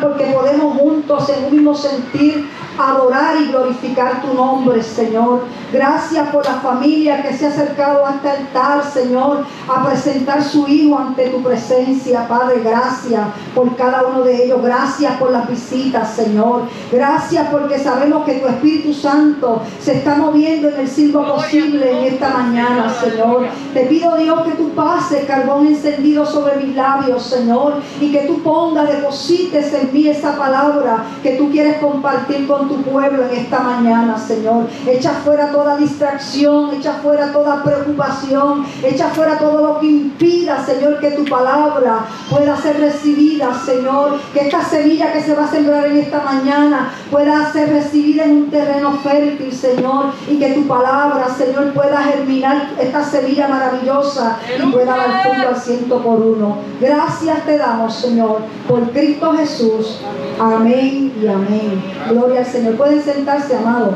Porque 0.00 0.26
podemos 0.26 0.78
juntos 0.78 1.28
en 1.28 1.44
un 1.44 1.52
mismo 1.52 1.74
sentir 1.74 2.48
adorar 2.78 3.36
y 3.40 3.48
glorificar 3.48 4.22
tu 4.22 4.34
nombre, 4.34 4.82
Señor. 4.82 5.44
Gracias 5.72 6.28
por 6.28 6.44
la 6.44 6.54
familia 6.54 7.22
que 7.22 7.36
se 7.36 7.46
ha 7.46 7.48
acercado 7.48 8.04
hasta 8.04 8.34
el 8.34 8.46
altar, 8.46 8.84
Señor, 8.84 9.44
a 9.68 9.86
presentar 9.86 10.42
su 10.42 10.66
hijo 10.68 10.98
ante 10.98 11.28
tu 11.28 11.42
presencia, 11.42 12.26
Padre. 12.28 12.60
Gracias 12.62 13.22
por 13.54 13.74
cada 13.76 14.02
uno 14.04 14.22
de 14.22 14.44
ellos. 14.44 14.62
Gracias 14.62 15.16
por 15.16 15.30
las 15.30 15.48
visitas, 15.48 16.14
Señor. 16.14 16.62
Gracias 16.90 17.48
porque 17.50 17.78
sabemos 17.78 18.24
que 18.24 18.34
tu 18.34 18.48
Espíritu 18.48 18.92
Santo 18.92 19.62
se 19.80 19.98
está 19.98 20.16
moviendo 20.16 20.68
en 20.68 20.80
el 20.80 20.88
sirvo 20.88 21.24
posible 21.34 21.90
en 21.90 22.14
esta 22.14 22.30
mañana, 22.30 22.92
Señor. 22.92 23.46
Te 23.72 23.86
pido, 23.86 24.16
Dios, 24.16 24.42
que 24.42 24.52
tú 24.52 24.70
pases 24.70 25.24
carbón 25.24 25.66
encendido 25.66 26.26
sobre 26.26 26.56
mis 26.56 26.74
labios, 26.74 27.22
Señor, 27.22 27.74
y 28.00 28.12
que 28.12 28.26
tú 28.26 28.42
pongas, 28.42 28.88
deposites 28.88 29.72
en 29.72 29.92
mí 29.92 30.08
esa 30.08 30.36
palabra 30.36 31.04
que 31.22 31.36
tú 31.36 31.50
quieres 31.50 31.78
compartir 31.78 32.46
con 32.46 32.61
tu 32.68 32.82
pueblo 32.82 33.24
en 33.28 33.36
esta 33.38 33.60
mañana, 33.60 34.18
Señor. 34.18 34.66
Echa 34.86 35.10
fuera 35.24 35.50
toda 35.50 35.76
distracción, 35.76 36.74
echa 36.74 36.94
fuera 36.94 37.32
toda 37.32 37.62
preocupación, 37.62 38.64
echa 38.82 39.08
fuera 39.08 39.38
todo 39.38 39.66
lo 39.66 39.80
que 39.80 39.86
impida, 39.86 40.64
Señor, 40.64 41.00
que 41.00 41.12
tu 41.12 41.24
palabra 41.24 42.06
pueda 42.30 42.56
ser 42.56 42.80
recibida, 42.80 43.52
Señor. 43.64 44.18
Que 44.32 44.40
esta 44.40 44.62
semilla 44.64 45.12
que 45.12 45.22
se 45.22 45.34
va 45.34 45.44
a 45.44 45.50
sembrar 45.50 45.86
en 45.86 45.98
esta 45.98 46.22
mañana 46.22 46.92
pueda 47.10 47.52
ser 47.52 47.70
recibida 47.70 48.24
en 48.24 48.30
un 48.32 48.50
terreno 48.50 48.92
fértil, 49.02 49.52
Señor. 49.52 50.06
Y 50.28 50.38
que 50.38 50.50
tu 50.50 50.66
palabra, 50.66 51.28
Señor, 51.28 51.72
pueda 51.72 52.02
germinar 52.02 52.70
esta 52.80 53.04
semilla 53.04 53.48
maravillosa 53.48 54.38
y 54.58 54.70
pueda 54.70 54.96
dar 54.96 55.22
fruto 55.22 55.48
al 55.48 55.56
ciento 55.56 56.02
por 56.02 56.20
uno. 56.20 56.58
Gracias 56.80 57.44
te 57.44 57.58
damos, 57.58 57.94
Señor, 57.94 58.42
por 58.68 58.90
Cristo 58.90 59.32
Jesús. 59.36 60.00
Amén 60.38 61.12
y 61.20 61.26
amén. 61.26 61.82
Gloria 62.08 62.40
al 62.40 62.46
Señor. 62.52 62.76
Pueden 62.76 63.02
sentarse, 63.02 63.56
amado. 63.56 63.94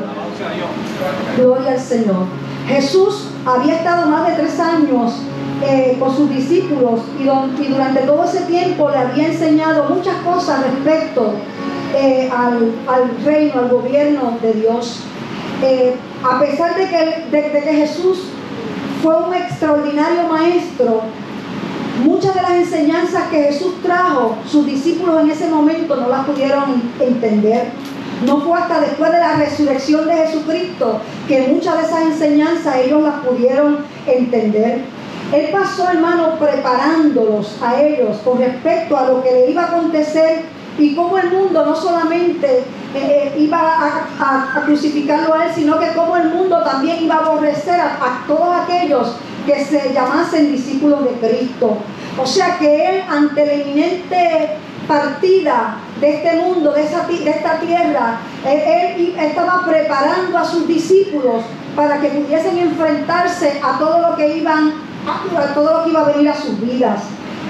Gloria 1.37 1.73
al 1.73 1.81
Señor. 1.81 2.27
Jesús 2.67 3.29
había 3.45 3.77
estado 3.77 4.09
más 4.09 4.27
de 4.29 4.35
tres 4.35 4.59
años 4.59 5.13
eh, 5.63 5.97
con 6.01 6.15
sus 6.15 6.29
discípulos 6.29 7.01
y, 7.19 7.25
durante 7.69 8.01
todo 8.01 8.25
ese 8.25 8.41
tiempo 8.41 8.91
le 8.91 8.99
había 8.99 9.29
enseñado 9.29 9.89
muchas 9.95 10.17
cosas 10.17 10.63
respecto 10.63 11.35
eh, 11.95 12.29
al, 12.35 12.73
reino, 13.25 13.61
al 13.61 13.69
gobierno 13.69 14.39
de 14.43 14.53
Dios. 14.55 15.01
Eh, 15.63 15.95
a 16.23 16.41
pesar 16.41 16.75
de 16.75 16.89
que, 16.89 17.27
de 17.31 17.53
que 17.53 17.73
Jesús 17.73 18.25
fue 19.03 19.17
un 19.17 19.33
extraordinario 19.35 20.25
maestro, 20.29 21.03
muchas 22.05 22.35
de 22.35 22.43
las 22.43 22.53
enseñanzas 22.53 23.25
que 23.31 23.45
Jesús 23.45 23.75
trajo, 23.83 24.37
sus 24.47 24.67
discípulos 24.67 25.23
en 25.23 25.31
ese 25.31 25.49
momento 25.49 25.97
no 25.97 26.09
las 26.09 26.27
pudieron 26.27 26.83
entender. 26.99 27.71
No 28.25 28.41
fue 28.41 28.59
hasta 28.59 28.81
después 28.81 29.13
de 29.13 29.19
la 29.19 29.37
resurrección 29.37 30.07
de 30.07 30.15
Jesucristo 30.15 31.01
que 31.29 31.49
muchas 31.49 31.77
de 31.77 31.83
esas 31.83 32.03
enseñanzas 32.03 32.77
ellos 32.77 33.03
las 33.03 33.25
pudieron 33.25 33.79
entender. 34.07 34.85
Él 35.33 35.49
pasó, 35.53 35.91
hermano, 35.91 36.39
preparándolos 36.39 37.59
a 37.63 37.81
ellos 37.81 38.17
con 38.25 38.39
respecto 38.39 38.97
a 38.97 39.09
lo 39.09 39.23
que 39.23 39.33
le 39.33 39.51
iba 39.51 39.65
a 39.65 39.67
acontecer 39.67 40.45
y 40.79 40.95
cómo 40.95 41.19
el 41.19 41.31
mundo 41.31 41.65
no 41.65 41.75
solamente 41.75 42.59
eh, 42.59 42.65
eh, 42.95 43.35
iba 43.39 43.59
a, 43.59 44.63
crucificarlo 44.65 45.35
a 45.35 45.47
él, 45.47 45.53
sino 45.55 45.79
que 45.79 45.93
cómo 45.95 46.17
el 46.17 46.29
mundo 46.29 46.63
también 46.63 47.03
iba 47.03 47.17
a 47.17 47.19
aborrecer 47.19 47.81
a 47.81 48.25
todos 48.27 48.49
aquellos 48.63 49.17
que 49.47 49.65
se 49.65 49.93
llamasen 49.93 50.53
discípulos 50.53 51.05
de 51.05 51.29
Cristo. 51.29 51.79
O 52.19 52.27
sea 52.27 52.59
que 52.59 52.89
él, 52.89 53.03
ante 53.09 53.47
la 53.47 53.55
inminente 53.55 54.59
partida 54.87 55.77
de 56.01 56.17
este 56.17 56.37
mundo, 56.37 56.73
de, 56.73 56.85
esa, 56.85 57.07
de 57.07 57.31
esta 57.31 57.59
tierra, 57.59 58.19
él, 58.45 59.15
estaba 59.19 59.65
preparando 59.67 60.39
a 60.39 60.45
sus 60.45 60.67
discípulos 60.67 61.43
para 61.75 62.01
que 62.01 62.09
pudiesen 62.09 62.59
enfrentarse 62.59 63.61
a 63.63 63.79
todo 63.79 64.01
lo 64.01 64.17
que 64.17 64.39
iban, 64.39 64.73
a 65.07 65.55
todo 65.55 65.79
lo 65.79 65.85
que 65.85 65.91
iba 65.91 66.01
a 66.01 66.13
venir 66.13 66.29
a 66.29 66.35
sus 66.35 66.61
vidas, 66.61 67.03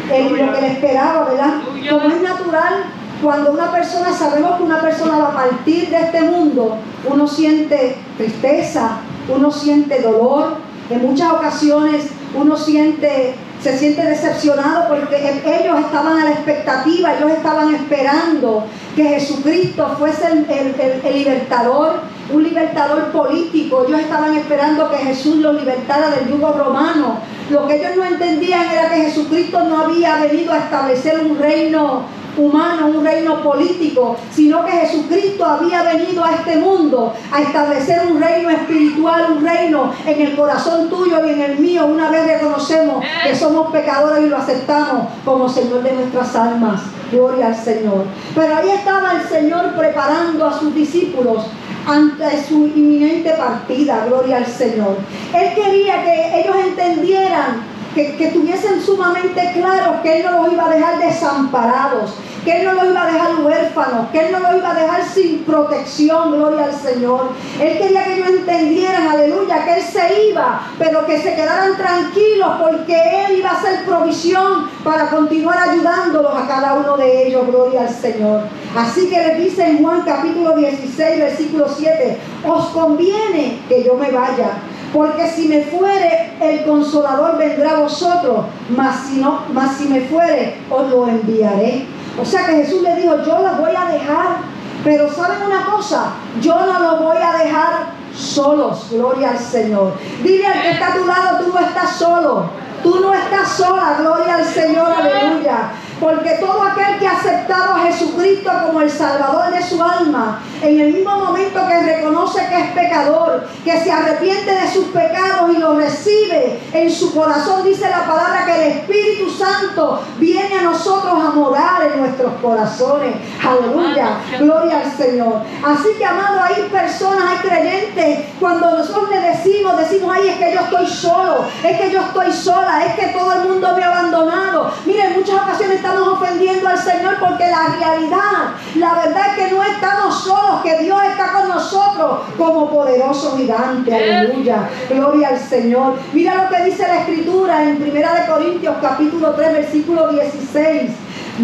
lo 0.09 0.53
que 0.53 0.60
le 0.60 0.72
esperaba, 0.72 1.25
¿verdad? 1.25 1.55
Como 1.91 2.09
es 2.09 2.22
natural, 2.22 2.84
cuando 3.22 3.53
una 3.53 3.72
persona, 3.72 4.12
sabemos 4.12 4.56
que 4.56 4.62
una 4.62 4.81
persona 4.81 5.16
va 5.16 5.28
a 5.28 5.34
partir 5.34 5.89
de 5.89 5.97
este 5.97 6.22
mundo, 6.22 6.77
uno 7.09 7.27
siente 7.27 7.97
tristeza, 8.16 8.99
uno 9.34 9.50
siente 9.50 10.03
dolor, 10.03 10.56
en 10.91 11.03
muchas 11.03 11.33
ocasiones 11.33 12.09
uno 12.34 12.56
siente 12.56 13.34
se 13.62 13.78
siente 13.78 14.03
decepcionado 14.03 14.89
porque 14.89 15.43
ellos 15.44 15.81
estaban 15.81 16.19
a 16.19 16.25
la 16.25 16.31
expectativa, 16.31 17.17
ellos 17.17 17.33
estaban 17.33 17.75
esperando 17.75 18.65
que 18.94 19.05
Jesucristo 19.05 19.97
fuese 19.99 20.27
el, 20.28 21.15
libertador, 21.15 22.00
un 22.33 22.43
libertador 22.43 23.12
político. 23.12 23.84
Ellos 23.87 24.00
estaban 24.00 24.37
esperando 24.37 24.91
que 24.91 24.99
Jesús 24.99 25.37
los 25.37 25.55
libertara 25.55 26.11
del 26.11 26.28
yugo 26.28 26.53
romano. 26.53 27.19
Lo 27.50 27.66
que 27.66 27.77
ellos 27.77 27.97
no 27.97 28.05
entendían 28.05 28.66
era 28.71 28.89
que 28.89 29.03
Jesucristo 29.03 29.61
no 29.65 29.78
había 29.83 30.16
venido 30.16 30.53
a 30.53 30.59
establecer 30.59 31.21
un 31.21 31.39
reino 31.39 32.05
humano, 32.36 32.88
un 32.88 33.04
reino 33.04 33.42
político, 33.42 34.16
sino 34.32 34.64
que 34.64 34.72
Jesucristo 34.72 35.44
había 35.44 35.82
venido 35.82 36.24
a 36.24 36.34
este 36.34 36.56
mundo 36.56 37.12
a 37.32 37.42
establecer 37.42 38.02
un 38.10 38.20
reino 38.20 38.50
espiritual, 38.50 39.32
un 39.36 39.44
reino 39.44 39.92
en 40.06 40.20
el 40.20 40.36
corazón 40.36 40.88
tuyo 40.88 41.24
y 41.24 41.30
en 41.30 41.41
el 41.41 41.58
mío, 41.58 41.86
una 41.86 42.10
vez 42.10 42.26
reconocemos 42.26 43.04
que 43.22 43.34
somos 43.34 43.70
pecadores 43.70 44.24
y 44.24 44.28
lo 44.28 44.36
aceptamos 44.36 45.06
como 45.24 45.48
Señor 45.48 45.82
de 45.82 45.92
nuestras 45.92 46.34
almas. 46.36 46.82
Gloria 47.10 47.47
al 47.47 47.56
Señor. 47.56 48.04
Pero 48.34 48.56
ahí 48.56 48.70
estaba 48.70 49.12
el 49.12 49.28
Señor 49.28 49.76
preparando 49.76 50.44
a 50.44 50.58
sus 50.58 50.74
discípulos 50.74 51.44
ante 51.86 52.44
su 52.44 52.66
inminente 52.66 53.30
partida, 53.30 54.06
gloria 54.06 54.38
al 54.38 54.47
Señor. 54.47 54.97
Él 55.32 55.54
quería 55.54 56.03
que 56.03 56.41
ellos 56.41 56.56
entendieran 56.66 57.75
que, 57.97 58.31
tuviesen 58.33 58.83
sumamente 58.83 59.53
claro 59.55 60.03
que 60.03 60.19
Él 60.21 60.27
no 60.27 60.43
los 60.43 60.53
iba 60.53 60.67
a 60.67 60.69
dejar 60.69 60.99
desamparados, 60.99 62.12
que 62.45 62.61
Él 62.61 62.67
no 62.67 62.75
los 62.75 62.84
iba 62.84 63.03
a 63.03 63.07
dejar 63.07 63.41
huérfanos, 63.43 64.11
que 64.11 64.21
Él 64.21 64.33
no 64.33 64.41
los 64.41 64.57
iba 64.59 64.71
a 64.71 64.75
dejar 64.75 65.03
sin 65.03 65.39
protección, 65.45 66.33
gloria 66.33 66.67
al 66.67 66.75
Señor. 66.75 67.31
Él 67.59 67.79
quería 67.79 68.05
que 68.05 68.15
ellos 68.17 68.29
entendieran, 68.29 69.09
aleluya, 69.09 69.65
que 69.65 69.75
Él 69.77 69.83
se 69.83 70.29
iba, 70.29 70.61
pero 70.79 71.07
que 71.07 71.19
se 71.19 71.34
quedaran 71.34 71.75
tranquilos 71.79 72.51
porque 72.61 73.25
Él 73.25 73.39
iba 73.39 73.51
a 73.51 73.57
hacer 73.57 73.84
provisión 73.87 74.69
para 74.84 75.09
continuar 75.09 75.59
ayudándolos 75.59 76.37
a 76.37 76.47
cada 76.47 76.75
uno 76.75 76.99
de 76.99 77.28
ellos, 77.28 77.47
gloria 77.47 77.83
al 77.83 77.91
Señor. 77.91 78.43
Así 78.77 79.09
que 79.09 79.19
le 79.19 79.37
dice 79.37 79.67
en 79.67 79.83
Juan 79.83 80.03
capítulo 80.05 80.55
16, 80.55 81.19
versículo 81.19 81.67
7, 81.67 82.19
os 82.47 82.67
conviene 82.67 83.63
que 83.71 83.83
yo 83.83 83.95
me 83.95 84.11
vaya 84.11 84.51
porque 84.92 85.28
si 85.28 85.48
me 85.48 85.62
fuere, 85.62 86.32
el 86.41 86.64
consolador 86.64 87.38
vendrá 87.38 87.72
a 87.72 87.80
vosotros, 87.80 88.47
mas 88.70 89.06
si, 89.06 89.20
no, 89.20 89.42
mas 89.52 89.76
si 89.76 89.88
me 89.88 90.00
fuere, 90.02 90.58
os 90.70 90.91
lo 90.91 91.08
enviaré. 91.08 91.86
O 92.20 92.24
sea 92.24 92.47
que 92.47 92.56
Jesús 92.56 92.82
le 92.82 92.97
dijo, 92.97 93.16
yo 93.24 93.38
lo 93.41 93.56
voy 93.56 93.72
a 93.76 93.92
dejar, 93.92 94.38
pero 94.84 95.12
¿saben 95.12 95.42
una 95.42 95.66
cosa? 95.66 96.12
Yo 96.41 96.54
no 96.54 96.78
lo 96.78 96.97
voy 97.02 97.16
a 97.16 97.44
dejar 97.44 97.97
solos, 98.14 98.88
gloria 98.91 99.30
al 99.30 99.38
Señor. 99.38 99.92
Dile 100.22 100.47
al 100.47 100.62
que 100.62 100.70
está 100.70 100.88
a 100.88 100.94
tu 100.94 101.04
lado, 101.04 101.44
tú 101.44 101.53
no 101.53 101.60
estás 101.60 101.91
solo. 101.97 102.66
Tú 102.82 103.00
no 103.00 103.12
estás 103.12 103.48
sola, 103.48 103.97
gloria 103.98 104.36
al 104.36 104.44
Señor, 104.44 104.88
aleluya. 104.88 105.72
Porque 106.01 106.31
todo 106.41 106.62
aquel 106.62 106.99
que 106.99 107.07
ha 107.07 107.12
aceptado 107.12 107.75
a 107.75 107.87
Jesucristo 107.87 108.51
como 108.67 108.83
el 108.83 108.91
Salvador 108.91 109.51
de 109.51 109.62
su 109.62 109.83
alma, 109.83 110.43
en 110.62 110.81
el 110.81 110.93
mismo 110.93 111.17
momento 111.17 111.67
que 111.67 111.83
reconoce 111.83 112.47
que 112.49 112.61
es 112.61 112.71
pecador, 112.73 113.47
que 113.65 113.81
se 113.81 113.91
arrepiente 113.91 114.51
de 114.51 114.71
sus 114.71 114.87
pecados 114.87 115.55
y 115.55 115.59
lo 115.59 115.75
recibe 115.75 116.25
en 116.73 116.91
su 116.91 117.15
corazón, 117.15 117.65
dice 117.65 117.89
la 117.89 118.07
palabra 118.07 118.45
que 118.47 118.55
el 118.55 118.73
Espíritu 118.79 119.31
Santo 119.31 120.03
viene 120.19 120.59
a 120.59 120.62
nosotros 120.62 121.12
a 121.12 121.31
morar 121.31 121.83
en 121.93 122.01
nuestros 122.01 122.33
corazones. 122.43 123.17
Aleluya, 123.45 124.19
gloria 124.39 124.81
al 124.81 124.93
Señor. 124.93 125.43
Así 125.65 125.89
que, 125.98 126.04
amado, 126.04 126.41
hay 126.43 126.63
personas, 126.71 127.25
hay 127.28 127.48
creyentes, 127.48 128.27
cuando 128.41 128.71
nosotros 128.71 129.10
le 129.10 129.21
decimos, 129.21 129.77
decimos, 129.77 130.15
ay, 130.15 130.28
es 130.28 130.37
que 130.37 130.54
yo 130.54 130.60
estoy 130.60 130.87
solo, 130.87 131.45
es 131.65 131.81
que 131.81 131.91
yo 131.91 132.01
estoy 132.01 132.33
sola, 132.33 132.84
es 132.87 132.95
que 132.95 133.07
todo 133.09 133.33
el 133.33 133.49
mundo 133.49 133.75
me 133.77 133.83
ha 133.83 133.89
abandonado. 133.89 134.71
Miren, 134.84 135.13
en 135.13 135.19
muchas 135.21 135.42
ocasiones 135.42 135.77
estamos 135.77 136.09
ofendiendo 136.09 136.69
al 136.69 136.78
Señor 136.78 137.16
porque 137.19 137.47
la 137.47 137.77
realidad, 137.78 138.54
la 138.75 138.95
verdad 138.95 139.22
es 139.28 139.45
que 139.45 139.54
no 139.54 139.63
estamos 139.63 140.22
solos, 140.22 140.63
que 140.63 140.78
Dios 140.78 140.99
está 141.10 141.33
con 141.33 141.49
nosotros 141.49 142.21
como 142.37 142.71
poderoso 142.71 143.37
gigante. 143.37 143.95
Aleluya. 143.95 144.69
Gloria 144.89 145.28
al 145.28 145.39
Señor. 145.39 145.95
Mira 146.13 146.35
lo 146.36 146.48
que 146.48 146.65
dice 146.65 146.86
la 146.86 147.00
Escritura 147.00 147.62
en 147.62 147.83
1 147.83 147.92
Corintios 148.28 148.77
capítulo 148.80 149.33
3 149.33 149.53
versículo 149.53 150.09
16. 150.09 150.91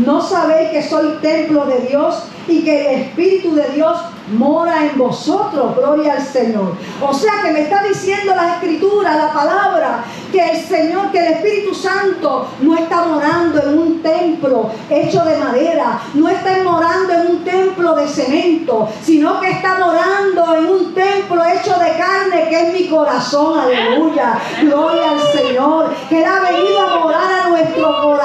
¿No 0.05 0.21
sabéis 0.21 0.71
que 0.71 0.83
soy 0.83 1.19
templo 1.21 1.67
de 1.67 1.81
Dios 1.89 2.25
y 2.49 2.63
que 2.63 2.95
el 2.95 3.01
Espíritu 3.03 3.55
de 3.55 3.69
Dios 3.71 3.99
mora 4.33 4.87
en 4.87 4.99
vosotros? 4.99 5.77
Gloria 5.77 6.15
al 6.15 6.23
Señor. 6.23 6.75
O 7.01 7.13
sea 7.13 7.33
que 7.43 7.53
me 7.53 7.63
está 7.63 7.83
diciendo 7.83 8.35
la 8.35 8.55
Escritura, 8.55 9.17
la 9.17 9.33
palabra, 9.33 10.05
que 10.31 10.51
el 10.51 10.61
Señor, 10.61 11.11
que 11.11 11.19
el 11.19 11.33
Espíritu 11.35 11.75
Santo 11.75 12.49
no 12.61 12.77
está 12.77 13.05
morando 13.05 13.63
en 13.63 13.79
un 13.79 14.03
templo 14.03 14.71
hecho 14.89 15.25
de 15.25 15.39
madera, 15.39 16.01
no 16.15 16.29
está 16.29 16.63
morando 16.65 17.13
templo 17.45 17.95
de 17.95 18.09
cemento, 18.09 18.89
sino 19.03 19.41
que 19.41 19.51
está 19.51 19.79
morando 19.79 20.55
en 20.57 20.67
un 20.67 20.95
templo 20.95 21.43
hecho 21.45 21.79
de 21.79 21.97
carne 21.97 22.49
que 22.49 22.69
es 22.69 22.73
mi 22.73 22.89
corazón. 22.89 23.61
Aleluya. 23.61 24.39
Gloria 24.63 25.11
al 25.11 25.21
Señor. 25.21 25.91
Que 26.09 26.23
Él 26.23 26.25
ha 26.25 26.41
venido 26.41 26.81
a 26.81 26.99
morar 27.01 27.33
a 27.33 27.49
nuestro 27.49 28.03
corazón. 28.03 28.22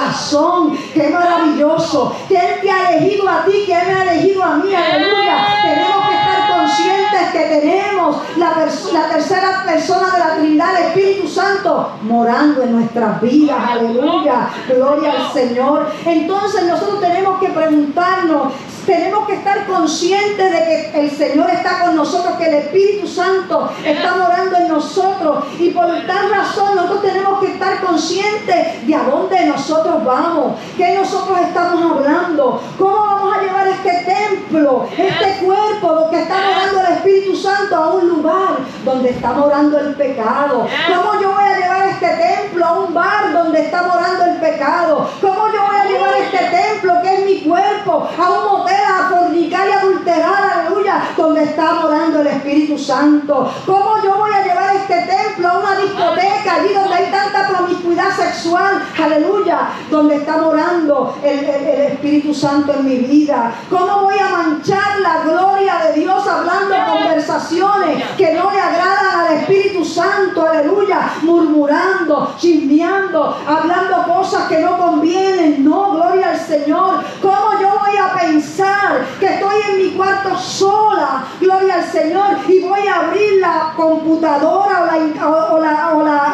Qué 0.94 1.10
maravilloso. 1.10 2.16
Que 2.28 2.36
Él 2.36 2.62
te 2.62 2.72
ha 2.72 2.92
elegido 2.92 3.30
a 3.30 3.46
ti, 3.46 3.64
que 3.66 3.74
Él 3.74 3.88
me 3.88 3.94
ha 3.94 4.04
elegido 4.04 4.44
a 4.44 4.56
mí. 4.58 4.74
Aleluya. 4.74 5.48
Tenemos 5.64 6.08
que 6.08 6.14
estar 6.16 6.58
conscientes 6.58 7.22
que 7.32 7.40
tenemos 7.40 8.18
la, 8.38 8.68
la 8.94 9.10
tercera 9.10 9.64
persona 9.66 10.12
de 10.12 10.20
la 10.20 10.36
Trinidad, 10.36 10.70
el 10.78 10.88
Espíritu 10.88 11.28
Santo, 11.28 11.92
morando 12.04 12.64
en 12.64 12.74
nuestras 12.74 13.22
vidas. 13.22 13.58
Aleluya. 13.70 14.50
Gloria 14.68 15.12
al 15.12 15.34
Señor. 15.34 15.92
Entonces 16.06 16.64
nosotros 16.64 17.00
tenemos 17.00 17.40
que 17.40 17.50
preguntarnos 17.50 18.54
tenemos 18.88 19.28
que 19.28 19.34
estar 19.34 19.68
conscientes 19.68 20.50
de 20.50 20.92
que 20.92 21.02
el 21.02 21.12
Señor 21.12 21.50
está 21.50 21.82
con 21.82 21.96
nosotros, 21.98 22.38
que 22.38 22.48
el 22.48 22.54
Espíritu 22.54 23.06
Santo 23.06 23.70
está 23.86 24.16
morando 24.16 24.56
en 24.58 24.70
nosotros. 24.70 25.44
Y 25.60 25.72
por 25.72 25.88
tal 26.08 26.30
razón 26.32 26.76
nosotros 26.78 27.02
tenemos 27.02 27.40
que 27.42 27.48
estar 27.48 27.82
conscientes 27.82 28.88
de 28.88 28.96
a 28.96 29.04
dónde 29.04 29.46
nosotros 29.46 30.06
vamos, 30.06 30.54
qué 30.78 30.96
nosotros 30.98 31.38
estamos 31.42 31.98
hablando, 31.98 32.62
cómo 32.78 32.96
vamos 32.96 33.36
a 33.38 33.42
llevar 33.42 33.68
este 33.68 34.06
templo, 34.06 34.88
este 34.98 35.46
cuerpo 35.46 35.94
donde 35.94 36.22
está 36.22 36.36
morando 36.36 36.80
el 36.88 36.94
Espíritu 36.94 37.36
Santo 37.36 37.76
a 37.76 37.94
un 37.94 38.08
lugar 38.08 38.58
donde 38.86 39.10
está 39.10 39.34
morando 39.34 39.80
el 39.80 39.96
pecado. 39.96 40.66
¿Cómo 40.88 41.22
yo 41.22 41.34
voy 41.34 41.44
a 41.44 41.60
llevar 41.60 41.87
este 42.00 42.16
templo 42.16 42.64
a 42.64 42.80
un 42.80 42.94
bar 42.94 43.34
donde 43.34 43.62
está 43.62 43.82
morando 43.82 44.26
el 44.26 44.38
pecado? 44.38 45.10
¿Cómo 45.20 45.48
yo 45.52 45.66
voy 45.66 45.78
a 45.78 45.86
llevar 45.86 46.14
este 46.14 46.38
templo 46.38 46.94
que 47.02 47.14
es 47.16 47.26
mi 47.26 47.42
cuerpo 47.42 48.08
a 48.18 48.32
un 48.32 48.44
motel? 48.46 48.78
a 48.88 49.10
fornicar 49.10 49.68
y 49.68 49.72
adulterar, 49.72 50.60
aleluya, 50.60 51.10
donde 51.16 51.44
está 51.44 51.74
morando 51.74 52.22
el 52.22 52.28
Espíritu 52.28 52.78
Santo. 52.78 53.52
¿Cómo 53.66 54.02
yo 54.04 54.18
voy 54.18 54.32
a 54.32 54.44
llevar 54.44 54.76
este 54.76 55.02
templo 55.02 55.50
a 55.50 55.60
una 55.60 55.76
discoteca, 55.78 56.56
allí 56.56 56.74
donde 56.74 56.96
hay 56.96 57.12
tanta 57.12 57.48
promiscuidad 57.50 58.10
sexual, 58.16 58.84
aleluya, 59.02 59.70
donde 59.90 60.16
está 60.16 60.38
morando 60.38 61.18
el, 61.24 61.48
Espíritu 61.48 62.34
Santo 62.34 62.74
en 62.74 62.86
mi 62.86 62.98
vida? 62.98 63.54
¿Cómo 63.70 64.04
voy 64.04 64.16
a 64.20 64.30
manchar 64.30 65.00
la 65.02 65.24
gloria 65.24 65.76
de 65.86 66.00
Dios 66.00 66.28
hablando 66.28 66.76
conversaciones 66.88 68.04
que 68.18 68.34
no 68.34 68.52
le 68.52 68.60
agradan 68.60 69.20
al 69.20 69.34
Espíritu 69.34 69.67
Santo, 69.86 70.46
aleluya, 70.46 71.14
murmurando, 71.22 72.34
chismeando, 72.38 73.38
hablando 73.46 74.04
cosas 74.04 74.48
que 74.48 74.60
no 74.60 74.78
convienen? 74.78 75.64
No, 75.64 75.92
gloria 75.92 76.30
al 76.30 76.40
Señor. 76.40 77.04
¿Cómo 77.22 77.60
yo 77.60 77.67
voy 77.80 77.98
a 77.98 78.14
pensar? 78.14 79.06
que 79.20 79.26
estoy 79.26 79.56
en 79.70 79.78
mi 79.78 79.92
cuarto 79.92 80.38
sola, 80.38 81.26
gloria 81.40 81.76
al 81.76 81.84
Señor, 81.86 82.38
y 82.48 82.60
voy 82.60 82.88
a 82.88 83.00
abrir 83.00 83.40
la 83.40 83.74
computadora 83.76 84.86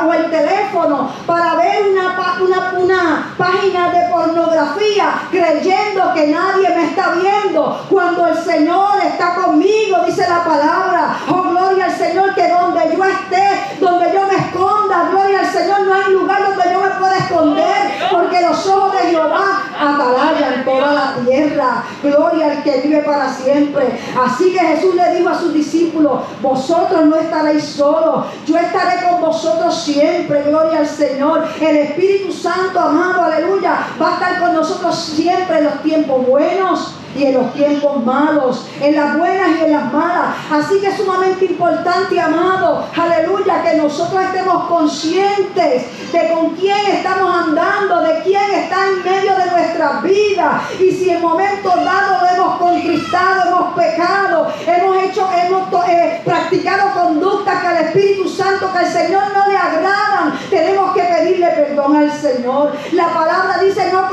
o, 0.05 0.13
el 0.13 0.29
teléfono 0.29 1.09
para 1.25 1.55
ver 1.55 1.87
una, 1.91 2.37
una, 2.39 2.73
una 2.79 3.35
página 3.37 3.89
de 3.91 4.09
pornografía, 4.09 5.13
creyendo 5.31 6.13
que 6.13 6.27
nadie 6.27 6.69
me 6.69 6.85
está 6.85 7.11
viendo, 7.11 7.85
cuando 7.89 8.27
el 8.27 8.37
Señor 8.37 9.03
está 9.03 9.35
conmigo, 9.35 9.97
dice 10.05 10.25
la 10.27 10.43
palabra, 10.43 11.17
oh 11.29 11.43
gloria 11.43 11.85
al 11.85 11.97
Señor, 11.97 12.35
que 12.35 12.47
donde 12.49 12.95
yo 12.95 13.03
esté, 13.03 13.77
donde 13.79 14.13
yo 14.13 14.27
me 14.27 14.35
esconda, 14.35 15.09
gloria 15.09 15.39
al 15.39 15.51
Señor, 15.51 15.81
no 15.81 15.93
hay 15.93 16.13
lugar 16.13 16.43
donde 16.43 16.73
yo 16.73 16.82
porque 17.29 18.41
los 18.41 18.67
ojos 18.67 18.91
de 18.93 19.09
Jehová 19.09 19.63
atalayan 19.79 20.65
toda 20.65 20.93
la 20.93 21.15
tierra. 21.25 21.83
Gloria 22.01 22.51
al 22.51 22.63
que 22.63 22.81
vive 22.81 23.03
para 23.03 23.29
siempre. 23.29 23.99
Así 24.23 24.53
que 24.53 24.59
Jesús 24.59 24.95
le 24.95 25.15
dijo 25.15 25.29
a 25.29 25.39
sus 25.39 25.53
discípulos, 25.53 26.21
vosotros 26.41 27.05
no 27.05 27.15
estaréis 27.15 27.63
solos, 27.63 28.25
yo 28.45 28.57
estaré 28.57 29.07
con 29.07 29.21
vosotros 29.21 29.83
siempre. 29.83 30.43
Gloria 30.43 30.79
al 30.79 30.87
Señor. 30.87 31.47
El 31.59 31.77
Espíritu 31.77 32.31
Santo, 32.31 32.79
amado, 32.79 33.23
aleluya, 33.23 33.87
va 34.01 34.09
a 34.09 34.13
estar 34.13 34.39
con 34.39 34.52
nosotros 34.63 34.95
siempre 34.97 35.57
en 35.57 35.65
los 35.65 35.83
tiempos 35.83 36.25
buenos 36.25 36.95
y 37.15 37.25
en 37.25 37.33
los 37.33 37.53
tiempos 37.53 38.03
malos, 38.03 38.67
en 38.81 38.95
las 38.95 39.17
buenas 39.17 39.59
y 39.59 39.65
en 39.65 39.71
las 39.71 39.93
malas. 39.93 40.35
Así 40.51 40.79
que 40.79 40.87
es 40.87 40.97
sumamente 40.97 41.45
importante, 41.45 42.19
amado, 42.19 42.85
aleluya, 42.95 43.61
que 43.61 43.77
nosotros 43.77 44.23
estemos 44.23 44.67
conscientes 44.67 46.11
de 46.11 46.33
con 46.33 46.51
quién 46.51 46.85
estamos 46.87 47.47
andando, 47.47 48.01
de 48.01 48.21
quién 48.23 48.51
está 48.53 48.87
en 48.87 49.03
medio 49.03 49.35
de 49.35 49.51
nuestras 49.51 50.03
vidas. 50.03 50.61
Y 50.79 50.91
si 50.91 51.09
en 51.09 51.21
momentos 51.21 51.75
dados 51.75 52.31
hemos 52.33 52.57
contristado, 52.57 53.49
hemos 53.49 53.73
pecado, 53.75 54.47
hemos 54.65 55.03
hecho, 55.03 55.29
hemos 55.45 55.87
eh, 55.87 56.21
practicado 56.23 56.93
conductas 56.93 57.61
que 57.61 57.67
al 57.67 57.77
Espíritu 57.85 58.29
Santo, 58.29 58.71
que 58.71 58.79
al 58.79 58.91
Señor 58.91 59.23
no 59.33 59.47
le 59.47 59.57
agradan, 59.57 60.39
tenemos 60.49 60.93
que 60.93 61.03
pedirle 61.03 61.47
perdón 61.47 61.95
al 61.95 62.11
Señor. 62.11 62.73
La 62.93 63.07
palabra 63.13 63.59
dice, 63.61 63.91
no 63.91 64.07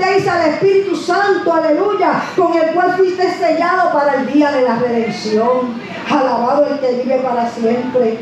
al 0.00 0.50
Espíritu 0.50 0.96
Santo, 0.96 1.52
aleluya 1.52 2.22
con 2.36 2.56
el 2.56 2.72
cual 2.72 2.94
fuiste 2.96 3.30
sellado 3.30 3.92
para 3.92 4.14
el 4.14 4.32
día 4.32 4.50
de 4.50 4.62
la 4.62 4.76
redención. 4.76 5.74
Alabado 6.08 6.66
el 6.66 6.78
que 6.80 7.02
vive 7.02 7.18
para 7.18 7.48
siempre. 7.50 8.18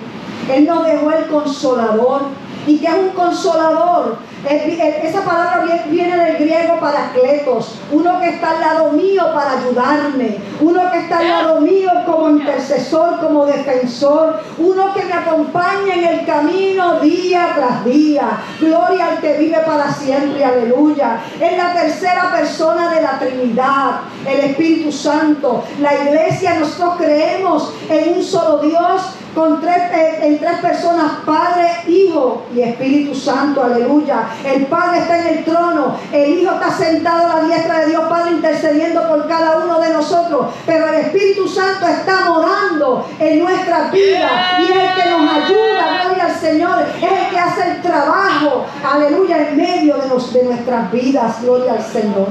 Él 0.53 0.67
nos 0.67 0.87
dejó 0.87 1.11
el 1.13 1.27
consolador. 1.27 2.23
¿Y 2.67 2.79
que 2.79 2.87
es 2.87 2.95
un 2.95 3.11
consolador? 3.11 4.17
Esa 4.49 5.21
palabra 5.23 5.85
viene 5.91 6.17
del 6.17 6.37
griego 6.39 6.81
para 6.81 7.13
cletos, 7.13 7.75
uno 7.93 8.19
que 8.21 8.31
está 8.31 8.53
al 8.53 8.61
lado 8.61 8.93
mío 8.93 9.23
para 9.35 9.59
ayudarme, 9.59 10.39
uno 10.61 10.91
que 10.91 10.99
está 11.01 11.19
al 11.19 11.29
lado 11.29 11.61
mío 11.61 11.91
como 12.07 12.31
intercesor, 12.31 13.21
como 13.21 13.45
defensor, 13.45 14.41
uno 14.57 14.95
que 14.95 15.05
me 15.05 15.13
acompaña 15.13 15.95
en 15.95 16.05
el 16.05 16.27
camino 16.27 17.01
día 17.01 17.53
tras 17.55 17.85
día. 17.85 18.39
Gloria 18.59 19.09
al 19.09 19.21
que 19.21 19.37
vive 19.37 19.59
para 19.59 19.93
siempre, 19.93 20.43
aleluya. 20.43 21.21
Es 21.39 21.57
la 21.57 21.75
tercera 21.75 22.33
persona 22.35 22.95
de 22.95 23.03
la 23.03 23.19
Trinidad, 23.19 24.01
el 24.27 24.41
Espíritu 24.41 24.91
Santo. 24.91 25.65
La 25.81 25.95
iglesia, 25.95 26.55
nosotros 26.59 26.95
creemos 26.97 27.75
en 27.91 28.15
un 28.15 28.23
solo 28.23 28.59
Dios 28.59 29.03
con 29.35 29.61
tres, 29.61 29.77
eh, 29.93 30.19
en 30.23 30.39
tres 30.39 30.59
personas, 30.59 31.13
Padre, 31.25 31.71
Hijo 31.87 32.47
y 32.55 32.63
Espíritu 32.63 33.15
Santo, 33.15 33.63
aleluya. 33.63 34.29
El 34.45 34.67
Padre 34.67 35.01
está 35.01 35.21
en 35.21 35.39
el 35.39 35.45
trono, 35.45 35.97
el 36.13 36.39
Hijo 36.39 36.53
está 36.53 36.71
sentado 36.71 37.27
a 37.27 37.37
la 37.37 37.45
diestra 37.45 37.81
de 37.81 37.87
Dios 37.87 38.05
Padre 38.09 38.33
intercediendo 38.33 39.09
por 39.09 39.29
cada 39.29 39.59
uno 39.59 39.81
de 39.81 39.93
nosotros, 39.93 40.47
pero 40.67 40.89
el 40.89 40.95
Espíritu 40.97 41.49
Santo 41.49 41.87
está 41.87 42.31
morando 42.31 43.07
en 43.19 43.39
nuestras 43.39 43.93
vidas 43.93 44.33
y 44.59 44.63
es 44.65 44.71
el 44.71 45.03
que 45.03 45.11
nos 45.11 45.33
ayuda, 45.33 46.05
gloria 46.05 46.25
al 46.27 46.35
Señor, 46.35 46.85
es 46.97 47.03
el 47.03 47.31
que 47.31 47.39
hace 47.39 47.71
el 47.71 47.83
trabajo, 47.83 48.67
aleluya, 48.85 49.49
en 49.49 49.57
medio 49.57 49.97
de, 49.97 50.09
los, 50.09 50.33
de 50.33 50.45
nuestras 50.45 50.91
vidas, 50.91 51.43
gloria 51.43 51.73
al 51.73 51.83
Señor. 51.83 52.29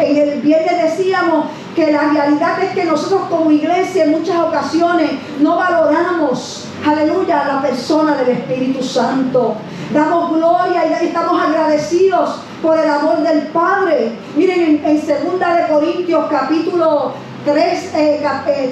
En 0.00 0.16
el 0.16 0.40
viernes 0.40 0.82
decíamos 0.82 1.46
que 1.74 1.92
la 1.92 2.10
realidad 2.10 2.62
es 2.62 2.70
que 2.70 2.84
nosotros 2.84 3.22
como 3.28 3.50
iglesia 3.50 4.04
en 4.04 4.12
muchas 4.12 4.38
ocasiones 4.38 5.10
no 5.40 5.56
valoramos, 5.56 6.66
aleluya, 6.86 7.40
a 7.40 7.54
la 7.54 7.62
persona 7.62 8.16
del 8.16 8.30
Espíritu 8.30 8.82
Santo. 8.82 9.56
Damos 9.92 10.32
gloria 10.32 10.86
y 10.86 11.06
estamos 11.06 11.42
agradecidos 11.42 12.40
por 12.62 12.78
el 12.78 12.88
amor 12.88 13.22
del 13.22 13.48
Padre. 13.48 14.12
Miren, 14.36 14.80
en, 14.84 14.86
en 14.86 14.96
2 14.96 15.06
de 15.06 15.68
Corintios 15.68 16.26
capítulo 16.30 17.12
3, 17.44 17.92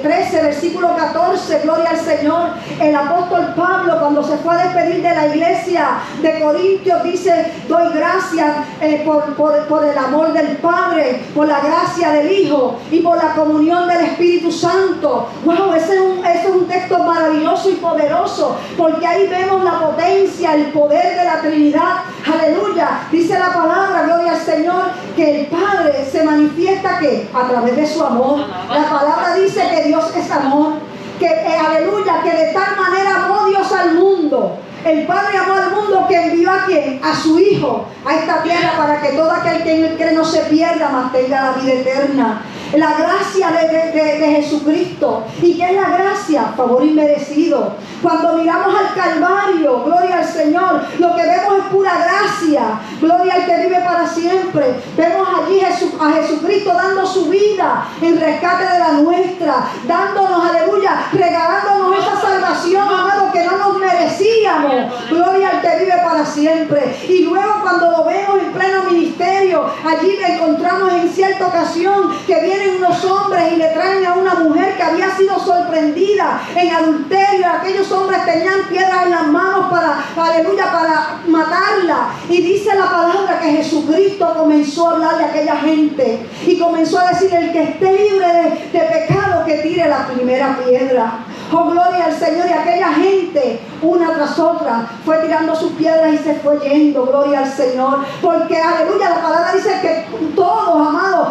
13, 0.02 0.38
eh, 0.38 0.42
versículo 0.42 0.96
14, 0.96 1.60
gloria 1.62 1.90
al 1.90 1.98
Señor. 1.98 2.50
El 2.80 2.94
apóstol 2.94 3.54
Pablo, 3.54 3.98
cuando 4.00 4.22
se 4.22 4.36
fue 4.38 4.54
a 4.54 4.64
despedir 4.64 5.02
de 5.02 5.14
la 5.14 5.26
iglesia 5.28 5.98
de 6.20 6.40
Corintios, 6.40 7.02
dice: 7.02 7.52
Doy 7.68 7.92
gracias 7.94 8.56
eh, 8.80 9.02
por, 9.04 9.84
el 9.84 9.98
amor 9.98 10.32
del 10.32 10.56
Padre, 10.58 11.22
por 11.34 11.46
la 11.46 11.60
gracia 11.60 12.10
del 12.10 12.30
Hijo 12.30 12.78
y 12.90 13.00
por 13.00 13.16
la 13.16 13.34
comunión 13.34 13.88
del 13.88 14.00
Espíritu 14.06 14.50
Santo. 14.50 15.28
Wow, 15.44 15.74
ese 15.74 15.94
es 15.94 16.00
un, 16.00 16.24
ese 16.24 16.48
es 16.48 16.54
un 16.54 16.66
texto 16.66 16.98
maravilloso 16.98 17.70
y 17.70 17.74
poderoso, 17.74 18.56
porque 18.76 19.06
ahí 19.06 19.26
vemos 19.26 19.64
la 19.64 19.78
potencia, 19.78 20.54
el 20.54 20.66
poder 20.66 21.16
de 21.16 21.24
la 21.24 21.40
Trinidad. 21.40 21.96
Aleluya. 22.26 23.06
Dice 23.10 23.38
la 23.38 23.52
palabra, 23.52 24.02
gloria 24.04 24.32
al 24.32 24.40
Señor, 24.40 24.84
que 25.16 25.40
el 25.40 25.46
Padre 25.46 26.04
se 26.10 26.22
manifiesta 26.22 26.98
que 26.98 27.28
a 27.34 27.48
través 27.48 27.76
de 27.76 27.86
su 27.86 28.04
amor. 28.04 28.40
La 28.68 28.88
palabra 28.88 29.34
dice 29.34 29.68
que 29.70 29.88
Dios 29.88 30.14
es 30.16 30.30
amor, 30.30 30.74
que 31.18 31.26
eh, 31.26 31.58
aleluya, 31.58 32.22
que 32.22 32.30
de 32.30 32.52
tal 32.52 32.76
manera 32.76 33.24
amó 33.24 33.46
Dios 33.46 33.70
al 33.72 33.94
mundo. 33.94 34.58
El 34.84 35.06
Padre 35.06 35.38
amó 35.38 35.54
al 35.54 35.70
mundo 35.70 36.06
que 36.08 36.16
envió 36.16 36.50
a 36.50 36.64
quien? 36.66 37.00
A 37.04 37.14
su 37.14 37.38
Hijo 37.38 37.86
a 38.04 38.14
esta 38.14 38.42
tierra 38.42 38.72
para 38.76 39.00
que 39.00 39.12
todo 39.12 39.30
aquel 39.30 39.62
que 39.62 39.76
en 39.76 39.84
él 39.84 39.96
cree 39.96 40.12
no 40.12 40.24
se 40.24 40.40
pierda, 40.42 40.88
mas 40.92 41.12
tenga 41.12 41.40
la 41.40 41.52
vida 41.52 41.72
eterna 41.74 42.42
la 42.74 42.94
gracia 42.94 43.50
de, 43.50 44.40
Jesucristo. 44.42 45.24
¿Y 45.40 45.56
qué 45.56 45.70
es 45.70 45.74
la 45.74 45.96
gracia? 45.96 46.52
Favor 46.56 46.84
inmerecido. 46.84 47.74
Cuando 48.02 48.34
miramos 48.34 48.74
al 48.74 48.94
Calvario, 48.94 49.84
gloria 49.84 50.18
al 50.18 50.24
Señor, 50.24 50.82
lo 50.98 51.14
que 51.14 51.22
vemos 51.22 51.58
es 51.58 51.64
pura 51.70 51.92
gracia. 51.96 52.80
Gloria 53.00 53.34
al 53.34 53.46
que 53.46 53.56
vive 53.66 53.80
para 53.80 54.06
siempre. 54.06 54.80
Vemos 54.96 55.28
allí 55.28 55.60
a 55.60 56.12
Jesucristo 56.12 56.72
dando 56.74 57.06
su 57.06 57.26
vida 57.26 57.86
en 58.00 58.18
rescate 58.18 58.64
de 58.64 58.78
la 58.78 58.92
nuestra, 58.92 59.68
dándonos, 59.86 60.50
aleluya, 60.50 61.08
regalándonos 61.12 61.98
esa 61.98 62.20
salvación, 62.20 62.88
amado, 62.88 63.32
que 63.32 63.44
no 63.44 63.58
nos 63.58 63.78
merecíamos. 63.78 65.08
Gloria 65.10 65.50
al 65.50 65.60
que 65.60 65.84
vive 65.84 65.94
para 66.04 66.24
siempre. 66.24 66.96
Y 67.08 67.24
luego 67.24 67.60
cuando 67.62 67.90
lo 67.90 68.04
vemos 68.04 68.40
en 68.40 68.52
pleno 68.52 68.84
ministerio, 68.84 69.66
allí 69.84 70.18
encontramos 70.26 70.92
en 70.92 71.08
cierta 71.10 71.46
ocasión 71.46 72.10
que 72.26 72.40
unos 72.70 73.04
hombres 73.04 73.52
y 73.52 73.56
le 73.56 73.68
traen 73.68 74.04
a 74.06 74.14
una 74.14 74.34
mujer 74.34 74.76
que 74.76 74.82
había 74.82 75.10
sido 75.16 75.38
sorprendida 75.38 76.40
en 76.54 76.74
adulterio. 76.74 77.46
Aquellos 77.48 77.90
hombres 77.92 78.24
tenían 78.24 78.62
piedras 78.68 79.04
en 79.04 79.10
las 79.10 79.26
manos 79.26 79.70
para, 79.70 80.04
aleluya, 80.16 80.72
para 80.72 81.20
matarla. 81.26 82.08
Y 82.28 82.42
dice 82.42 82.74
la 82.74 82.90
palabra 82.90 83.40
que 83.40 83.52
Jesucristo 83.52 84.34
comenzó 84.36 84.88
a 84.88 84.92
hablarle 84.92 85.24
a 85.24 85.26
aquella 85.28 85.56
gente 85.56 86.26
y 86.46 86.58
comenzó 86.58 86.98
a 86.98 87.10
decir, 87.10 87.32
el 87.34 87.52
que 87.52 87.62
esté 87.62 87.92
libre 87.92 88.26
de, 88.26 88.78
de 88.78 88.84
pecado, 88.86 89.44
que 89.44 89.58
tire 89.58 89.88
la 89.88 90.06
primera 90.06 90.58
piedra. 90.64 91.26
Oh, 91.52 91.70
gloria 91.70 92.06
al 92.06 92.16
Señor. 92.16 92.46
Y 92.48 92.52
aquella 92.52 92.88
gente, 92.92 93.60
una 93.82 94.14
tras 94.14 94.38
otra, 94.38 94.86
fue 95.04 95.18
tirando 95.18 95.54
sus 95.54 95.72
piedras 95.72 96.14
y 96.14 96.18
se 96.18 96.34
fue 96.36 96.58
yendo. 96.60 97.06
Gloria 97.06 97.40
al 97.40 97.50
Señor. 97.50 98.04
Porque, 98.20 98.60
aleluya, 98.60 99.10
la 99.10 99.22
palabra 99.22 99.52
dice 99.54 99.78
que 99.82 100.06
todos, 100.34 100.88
amados, 100.88 101.28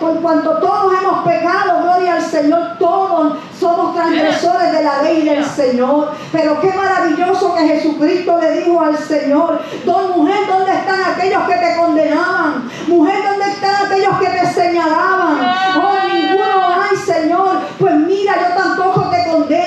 por 0.00 0.20
cuanto 0.20 0.58
todos 0.58 0.92
hemos 1.00 1.24
pecado, 1.24 1.82
gloria 1.82 2.14
al 2.14 2.22
Señor, 2.22 2.78
todos 2.78 3.38
somos 3.58 3.94
transgresores 3.94 4.72
de 4.72 4.82
la 4.82 5.02
ley 5.02 5.22
del 5.22 5.44
Señor. 5.44 6.12
Pero 6.30 6.60
qué 6.60 6.72
maravilloso 6.72 7.54
que 7.54 7.66
Jesucristo 7.66 8.38
le 8.40 8.50
dijo 8.60 8.80
al 8.80 8.96
Señor, 8.98 9.60
don 9.84 10.12
mujer, 10.18 10.46
¿dónde 10.46 10.72
están 10.72 11.00
aquellos 11.12 11.42
que 11.44 11.54
te 11.54 11.76
condenaban? 11.76 12.70
Mujer, 12.86 13.22
¿dónde 13.28 13.50
están 13.50 13.86
aquellos 13.86 14.18
que 14.18 14.26
te 14.26 14.46
señalaban? 14.52 15.54
Oh, 15.76 16.08
ninguno 16.12 16.68
hay, 16.68 16.96
Señor. 16.96 17.60
Pues 17.78 17.94
mira, 17.96 18.34
yo 18.36 18.62
tampoco 18.62 19.03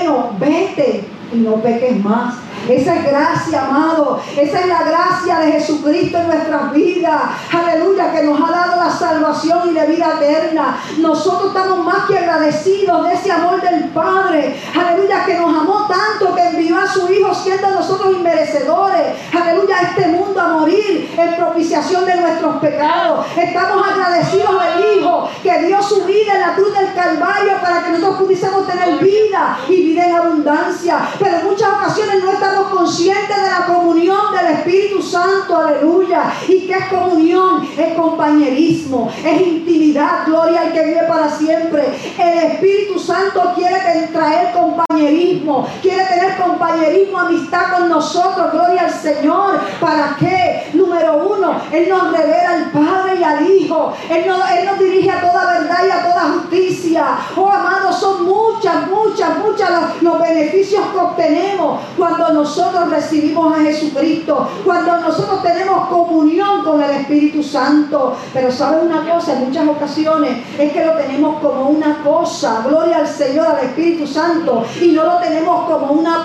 condeno. 0.08 0.32
Vete 0.40 1.06
y 1.34 1.38
no 1.38 1.56
peques 1.56 2.04
más. 2.04 2.36
Esa 2.68 2.96
es 2.96 3.06
gracia, 3.06 3.66
amado. 3.66 4.20
Esa 4.36 4.60
es 4.60 4.68
la 4.68 4.84
gracia 4.84 5.40
de 5.40 5.52
Jesucristo 5.54 6.18
en 6.18 6.28
nuestras 6.28 6.74
vidas. 6.74 7.22
Aleluya, 7.52 8.12
que 8.12 8.24
nos 8.24 8.42
ha 8.42 8.52
dado 8.52 8.84
la 8.84 8.90
salvación 8.90 9.70
y 9.70 9.72
la 9.72 9.86
vida 9.86 10.16
eterna. 10.20 10.78
Nosotros 10.98 11.48
estamos 11.48 11.86
más 11.86 12.06
que 12.08 12.18
agradecidos 12.18 13.08
de 13.08 13.14
ese 13.14 13.32
amor 13.32 13.62
del 13.62 13.86
Padre. 13.90 14.60
Aleluya, 14.76 15.26
que 15.26 15.36
nos 15.36 15.56
amó 15.56 15.88
tanto 15.88 16.36
que 16.36 16.44
envió 16.44 16.78
a 16.78 16.88
su 16.88 17.10
Hijo 17.12 17.34
siendo 17.34 17.70
nosotros 17.72 18.14
inmerecedores. 18.18 19.16
Aleluya, 19.34 19.78
a 19.78 19.82
este 19.84 20.08
mundo 20.08 20.42
a 20.42 20.48
morir 20.50 20.97
en 21.16 21.36
propiciación 21.36 22.06
de 22.06 22.16
nuestros 22.16 22.58
pecados. 22.58 23.26
Estamos 23.36 23.88
agradecidos 23.88 24.56
del 24.64 24.98
Hijo 24.98 25.30
que 25.44 25.66
dio 25.66 25.82
su 25.82 26.04
vida 26.06 26.34
en 26.34 26.42
la 26.42 26.56
cruz 26.56 26.74
del 26.78 26.94
Calvario 26.94 27.54
para 27.62 27.84
que 27.84 27.92
nosotros 27.92 28.22
pudiésemos 28.22 28.68
tener 28.68 28.98
vida 29.00 29.60
y 29.68 29.76
vida 29.82 30.06
en 30.06 30.16
abundancia. 30.16 31.10
Pero 31.20 31.38
en 31.38 31.46
muchas 31.46 31.70
ocasiones 31.74 32.24
no 32.24 32.32
estamos 32.32 32.70
conscientes 32.70 33.36
de 33.36 33.50
la 33.50 33.66
comunión 33.66 34.34
del 34.36 34.58
Espíritu 34.58 35.02
Santo, 35.02 35.58
aleluya. 35.58 36.34
¿Y 36.48 36.68
qué 36.68 36.74
es 36.74 36.86
comunión? 36.88 37.68
Es 37.78 37.94
compañerismo, 37.96 39.12
es 39.24 39.42
intimidad, 39.42 40.26
gloria 40.26 40.62
al 40.62 40.74
que 40.74 40.84
vive 40.84 41.04
para 41.08 41.30
siempre. 41.30 41.84
El 42.18 42.52
Espíritu 42.52 43.00
Santo 43.00 43.54
quiere 43.56 43.78
traer 44.12 44.54
compañerismo, 44.54 45.68
quiere 45.82 46.04
tener 46.06 46.38
compañerismo, 46.38 47.20
amistad 47.20 47.78
con 47.78 47.90
nosotros, 47.90 48.52
gloria 48.52 48.82
al 48.82 48.92
Señor. 48.92 49.60
¿Para 49.80 50.16
qué? 50.20 50.70
Número 50.88 51.18
uno, 51.18 51.62
Él 51.72 51.90
nos 51.90 52.12
revela 52.12 52.50
al 52.50 52.72
Padre 52.72 53.16
y 53.20 53.24
al 53.24 53.50
Hijo. 53.50 53.94
Él 54.10 54.26
nos, 54.26 54.40
Él 54.52 54.66
nos 54.66 54.80
dirige 54.80 55.12
a 55.12 55.22
toda 55.22 55.60
verdad 55.60 55.80
y 55.86 55.92
a 55.92 56.02
toda 56.02 56.34
justicia. 56.34 57.06
Oh, 57.36 57.50
amados, 57.50 58.00
son 58.00 58.26
muchas, 58.26 58.88
muchas, 58.88 59.38
muchas 59.40 59.70
los, 59.70 60.02
los 60.02 60.22
beneficios 60.22 60.84
que 60.94 60.98
obtenemos 60.98 61.82
cuando 61.98 62.30
nos 62.30 62.48
nosotros 62.48 62.90
recibimos 62.90 63.54
a 63.56 63.62
Jesucristo, 63.62 64.50
cuando 64.64 64.98
nosotros 64.98 65.44
tenemos 65.44 65.90
comunión 65.90 66.64
con 66.64 66.82
el 66.82 66.92
Espíritu 66.92 67.44
Santo. 67.44 68.16
Pero 68.34 68.50
sabe 68.52 68.82
una 68.82 69.08
cosa, 69.08 69.34
en 69.34 69.46
muchas 69.46 69.68
ocasiones 69.68 70.38
es 70.58 70.72
que 70.72 70.86
lo 70.86 70.94
tenemos 70.94 71.42
como 71.42 71.70
una 71.70 72.02
cosa, 72.04 72.64
gloria 72.66 72.98
al 73.00 73.08
Señor, 73.08 73.48
al 73.48 73.66
Espíritu 73.66 74.08
Santo, 74.08 74.64
y 74.82 74.94
no 74.94 75.04
lo 75.04 75.18
tenemos 75.18 75.70
como 75.70 75.92
una 75.92 76.17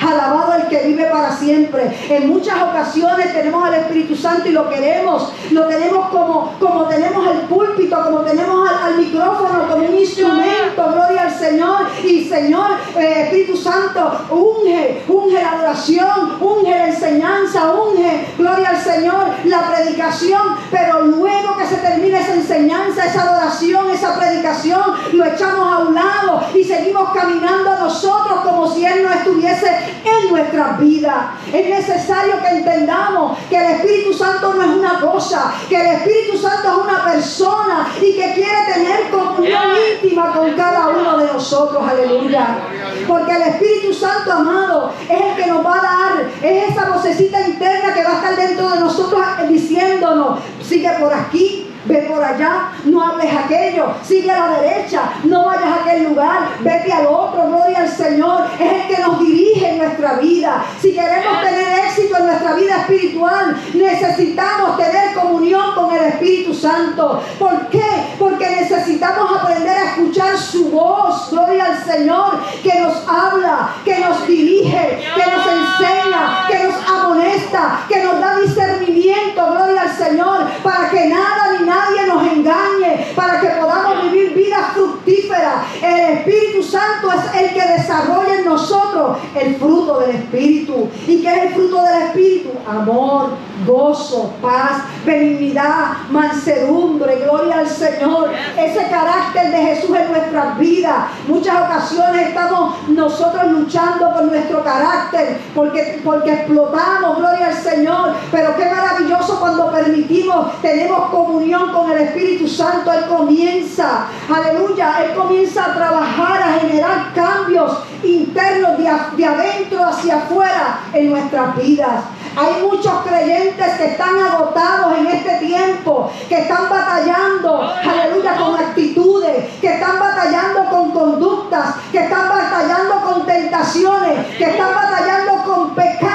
alabado 0.00 0.54
el 0.54 0.68
que 0.68 0.86
vive 0.86 1.06
para 1.06 1.32
siempre. 1.32 1.96
En 2.08 2.28
muchas 2.28 2.60
ocasiones 2.62 3.32
tenemos 3.32 3.64
al 3.64 3.74
Espíritu 3.74 4.16
Santo 4.16 4.48
y 4.48 4.52
lo 4.52 4.68
queremos, 4.68 5.32
lo 5.50 5.66
tenemos 5.66 6.08
como, 6.08 6.52
como 6.58 6.84
tenemos 6.84 7.26
el 7.26 7.40
púlpito, 7.42 8.02
como 8.02 8.20
tenemos 8.20 8.68
al, 8.68 8.96
micrófono, 8.96 9.68
como 9.70 9.86
un 9.86 9.94
instrumento, 9.94 10.92
gloria 10.92 11.22
al 11.22 11.30
Señor. 11.30 11.86
Y 12.04 12.24
Señor, 12.28 12.70
eh, 12.96 13.22
Espíritu 13.24 13.56
Santo, 13.56 14.26
unge, 14.30 15.02
unge, 15.08 15.42
la 15.42 15.52
adoración, 15.52 16.38
unge 16.40 16.70
la 16.70 16.88
enseñanza, 16.88 17.72
unge, 17.74 18.26
gloria 18.38 18.70
al 18.70 18.80
Señor, 18.80 19.26
la 19.44 19.70
predicación, 19.70 20.42
pero 20.70 21.02
luego 21.02 21.56
que 21.56 21.66
se 21.66 21.76
termine 21.76 22.20
esa 22.20 22.34
enseñanza, 22.34 23.04
esa 23.04 23.22
adoración, 23.22 23.90
esa 23.90 24.18
predicación, 24.18 24.82
lo 25.12 25.24
echamos 25.24 25.72
a 25.72 25.78
un 25.78 25.94
lado 25.94 26.42
y 26.54 26.64
seguimos 26.64 27.10
caminando 27.12 27.76
nosotros 27.78 28.40
como 28.42 28.72
si 28.72 28.84
Él 28.84 28.95
no 29.02 29.10
estuviese 29.10 29.66
en 30.04 30.30
nuestra 30.30 30.76
vida. 30.78 31.34
Es 31.52 31.68
necesario 31.68 32.40
que 32.40 32.48
entendamos 32.48 33.38
que 33.48 33.56
el 33.56 33.76
Espíritu 33.76 34.12
Santo 34.12 34.54
no 34.54 34.62
es 34.62 34.68
una 34.68 35.00
cosa, 35.00 35.54
que 35.68 35.80
el 35.80 35.86
Espíritu 35.96 36.38
Santo 36.38 36.68
es 36.68 36.88
una 36.88 37.04
persona 37.04 37.88
y 38.00 38.12
que 38.14 38.34
quiere 38.34 38.72
tener 38.72 39.10
comunión 39.10 39.62
íntima 39.94 40.32
con 40.32 40.52
cada 40.52 40.88
uno 40.88 41.18
de 41.18 41.32
nosotros. 41.32 41.82
Aleluya. 41.88 42.58
Porque 43.06 43.32
el 43.32 43.42
Espíritu 43.42 43.92
Santo, 43.92 44.32
amado, 44.32 44.92
es 45.08 45.20
el 45.20 45.36
que 45.36 45.50
nos 45.50 45.64
va 45.64 45.78
a 45.78 45.82
dar, 45.82 46.30
es 46.42 46.70
esa 46.70 46.90
vocecita 46.90 47.40
interna 47.46 47.94
que 47.94 48.04
va 48.04 48.10
a 48.10 48.14
estar 48.14 48.36
dentro 48.36 48.70
de 48.70 48.80
nosotros 48.80 49.20
diciéndonos, 49.48 50.40
sigue 50.62 50.90
por 50.98 51.12
aquí, 51.12 51.65
ve 51.86 52.06
por 52.08 52.22
allá, 52.22 52.72
no 52.84 53.02
hables 53.02 53.32
aquello, 53.32 53.94
sigue 54.02 54.30
a 54.30 54.48
la 54.48 54.60
derecha, 54.60 55.02
no 55.24 55.44
vayas 55.44 55.64
a 55.64 55.74
aquel 55.82 56.04
lugar, 56.04 56.48
vete 56.60 56.92
al 56.92 57.06
otro, 57.06 57.46
gloria 57.46 57.80
al 57.80 57.88
Señor, 57.88 58.46
es 58.58 58.72
el 58.72 58.88
que 58.88 59.02
nos 59.02 59.20
dirige 59.20 59.70
en 59.70 59.78
nuestra 59.78 60.14
vida. 60.14 60.64
Si 60.80 60.92
queremos 60.92 61.42
tener 61.42 61.78
éxito 61.86 62.16
en 62.18 62.26
nuestra 62.26 62.54
vida 62.54 62.76
espiritual, 62.80 63.56
necesitamos 63.74 64.76
tener 64.76 65.14
comunión 65.14 65.74
con 65.74 65.94
el 65.94 66.04
Espíritu 66.06 66.54
Santo. 66.54 67.22
¿Por 67.38 67.68
qué? 67.68 68.14
Porque 68.18 68.48
necesitamos 68.48 69.40
aprender 69.40 69.76
a 69.76 69.84
escuchar 69.90 70.36
su 70.36 70.70
voz, 70.70 71.30
gloria 71.30 71.66
al 71.66 71.84
Señor, 71.84 72.40
que 72.62 72.80
nos 72.80 72.96
habla, 73.08 73.70
que 73.84 73.98
nos 73.98 74.26
dirige, 74.26 75.04
que 75.14 75.30
nos 75.30 75.46
enseña, 75.46 76.46
que 76.48 76.64
nos 76.64 76.74
amonesta, 76.88 77.80
que 77.88 78.02
nos 78.02 78.20
da 78.20 78.36
discernimiento, 78.38 79.46
gloria 79.52 79.82
al 79.82 79.92
Señor, 79.92 80.46
para 80.62 80.90
que 80.90 81.06
nada 81.06 81.56
ni 81.58 81.66
nada 81.66 81.76
nadie 81.76 82.06
nos 82.06 82.26
engañe, 82.32 83.12
para 83.14 83.40
que 83.40 83.48
podamos 83.48 84.02
vivir 84.02 84.34
vidas 84.34 84.72
fructíferas. 84.72 85.64
El 85.82 86.18
Espíritu 86.18 86.62
Santo 86.62 87.12
es 87.12 87.42
el 87.42 87.50
que 87.54 87.66
desarrolla 87.96 88.34
en 88.34 88.44
nosotros 88.44 88.95
el 89.40 89.56
fruto 89.56 90.00
del 90.00 90.16
Espíritu. 90.16 90.88
¿Y 91.06 91.22
qué 91.22 91.28
es 91.28 91.42
el 91.44 91.54
fruto 91.54 91.82
del 91.82 92.02
Espíritu? 92.02 92.50
Amor, 92.66 93.30
gozo, 93.66 94.32
paz, 94.42 94.82
benignidad, 95.04 96.08
mansedumbre, 96.10 97.22
gloria 97.24 97.58
al 97.58 97.68
Señor. 97.68 98.30
Ese 98.58 98.88
carácter 98.90 99.50
de 99.50 99.58
Jesús 99.58 99.96
en 99.96 100.10
nuestras 100.10 100.58
vidas. 100.58 100.96
Muchas 101.28 101.54
ocasiones 101.54 102.28
estamos 102.28 102.88
nosotros 102.88 103.50
luchando 103.50 104.12
por 104.12 104.24
nuestro 104.24 104.62
carácter, 104.62 105.38
porque, 105.54 106.00
porque 106.04 106.32
explotamos, 106.32 107.18
gloria 107.18 107.48
al 107.48 107.54
Señor. 107.54 108.14
Pero 108.30 108.56
qué 108.56 108.66
maravilloso 108.66 109.38
cuando 109.40 109.70
permitimos, 109.70 110.60
tenemos 110.62 111.10
comunión 111.10 111.72
con 111.72 111.90
el 111.92 111.98
Espíritu 111.98 112.48
Santo, 112.48 112.92
Él 112.92 113.04
comienza, 113.06 114.06
aleluya, 114.28 115.04
Él 115.04 115.14
comienza 115.14 115.64
a 115.64 115.74
trabajar, 115.74 116.42
a 116.42 116.60
generar 116.60 117.12
cambios 117.14 117.72
internos 118.02 118.78
de, 118.78 118.88
adentro 119.24 119.84
hacia 119.84 120.16
afuera 120.16 120.80
en 120.92 121.10
nuestras 121.10 121.56
vidas. 121.56 122.04
Hay 122.36 122.62
muchos 122.62 122.92
creyentes 123.02 123.76
que 123.78 123.84
están 123.86 124.18
agotados 124.18 124.98
en 124.98 125.06
este 125.06 125.36
tiempo, 125.46 126.12
que 126.28 126.40
están 126.40 126.68
batallando, 126.68 127.62
aleluya, 127.62 128.36
con 128.36 128.56
actitudes, 128.56 129.54
que 129.58 129.74
están 129.74 129.98
batallando 129.98 130.68
con 130.68 130.90
conductas, 130.90 131.76
que 131.90 131.98
están 131.98 132.28
batallando 132.28 133.00
con 133.06 133.24
tentaciones, 133.24 134.26
que 134.36 134.44
están 134.44 134.74
batallando 134.74 135.44
con 135.44 135.74
pecados, 135.74 136.05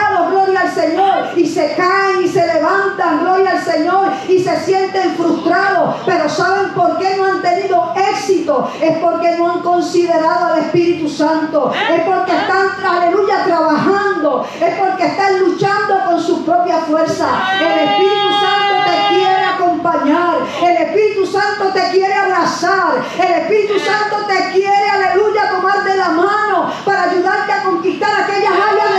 se 4.44 4.60
sienten 4.66 5.16
frustrados, 5.16 5.96
pero 6.06 6.30
¿saben 6.30 6.70
por 6.74 6.98
qué 6.98 7.16
no 7.18 7.26
han 7.26 7.42
tenido 7.42 7.94
éxito? 7.96 8.70
Es 8.82 8.98
porque 8.98 9.38
no 9.38 9.52
han 9.52 9.60
considerado 9.62 10.54
al 10.54 10.60
Espíritu 10.60 11.10
Santo, 11.10 11.72
es 11.74 12.02
porque 12.02 12.36
están, 12.36 12.68
aleluya, 12.86 13.44
trabajando, 13.46 14.48
es 14.60 14.76
porque 14.76 15.06
están 15.06 15.40
luchando 15.40 16.06
con 16.06 16.22
su 16.22 16.44
propia 16.46 16.78
fuerza. 16.80 17.28
El 17.60 17.90
Espíritu 17.90 18.32
Santo 18.40 18.92
te 18.92 19.16
quiere 19.16 19.46
acompañar, 19.46 20.36
el 20.62 20.78
Espíritu 20.78 21.26
Santo 21.26 21.66
te 21.74 21.92
quiere 21.92 22.14
abrazar 22.14 22.72
El 23.18 23.32
Espíritu 23.42 23.80
Santo 23.80 24.26
te 24.28 24.52
quiere, 24.52 24.90
aleluya, 24.90 25.50
tomar 25.52 25.84
de 25.84 25.98
la 25.98 26.10
mano 26.10 26.72
para 26.86 27.04
ayudarte 27.04 27.52
a 27.52 27.64
conquistar 27.64 28.24
aquellas 28.24 28.54
áreas 28.54 28.91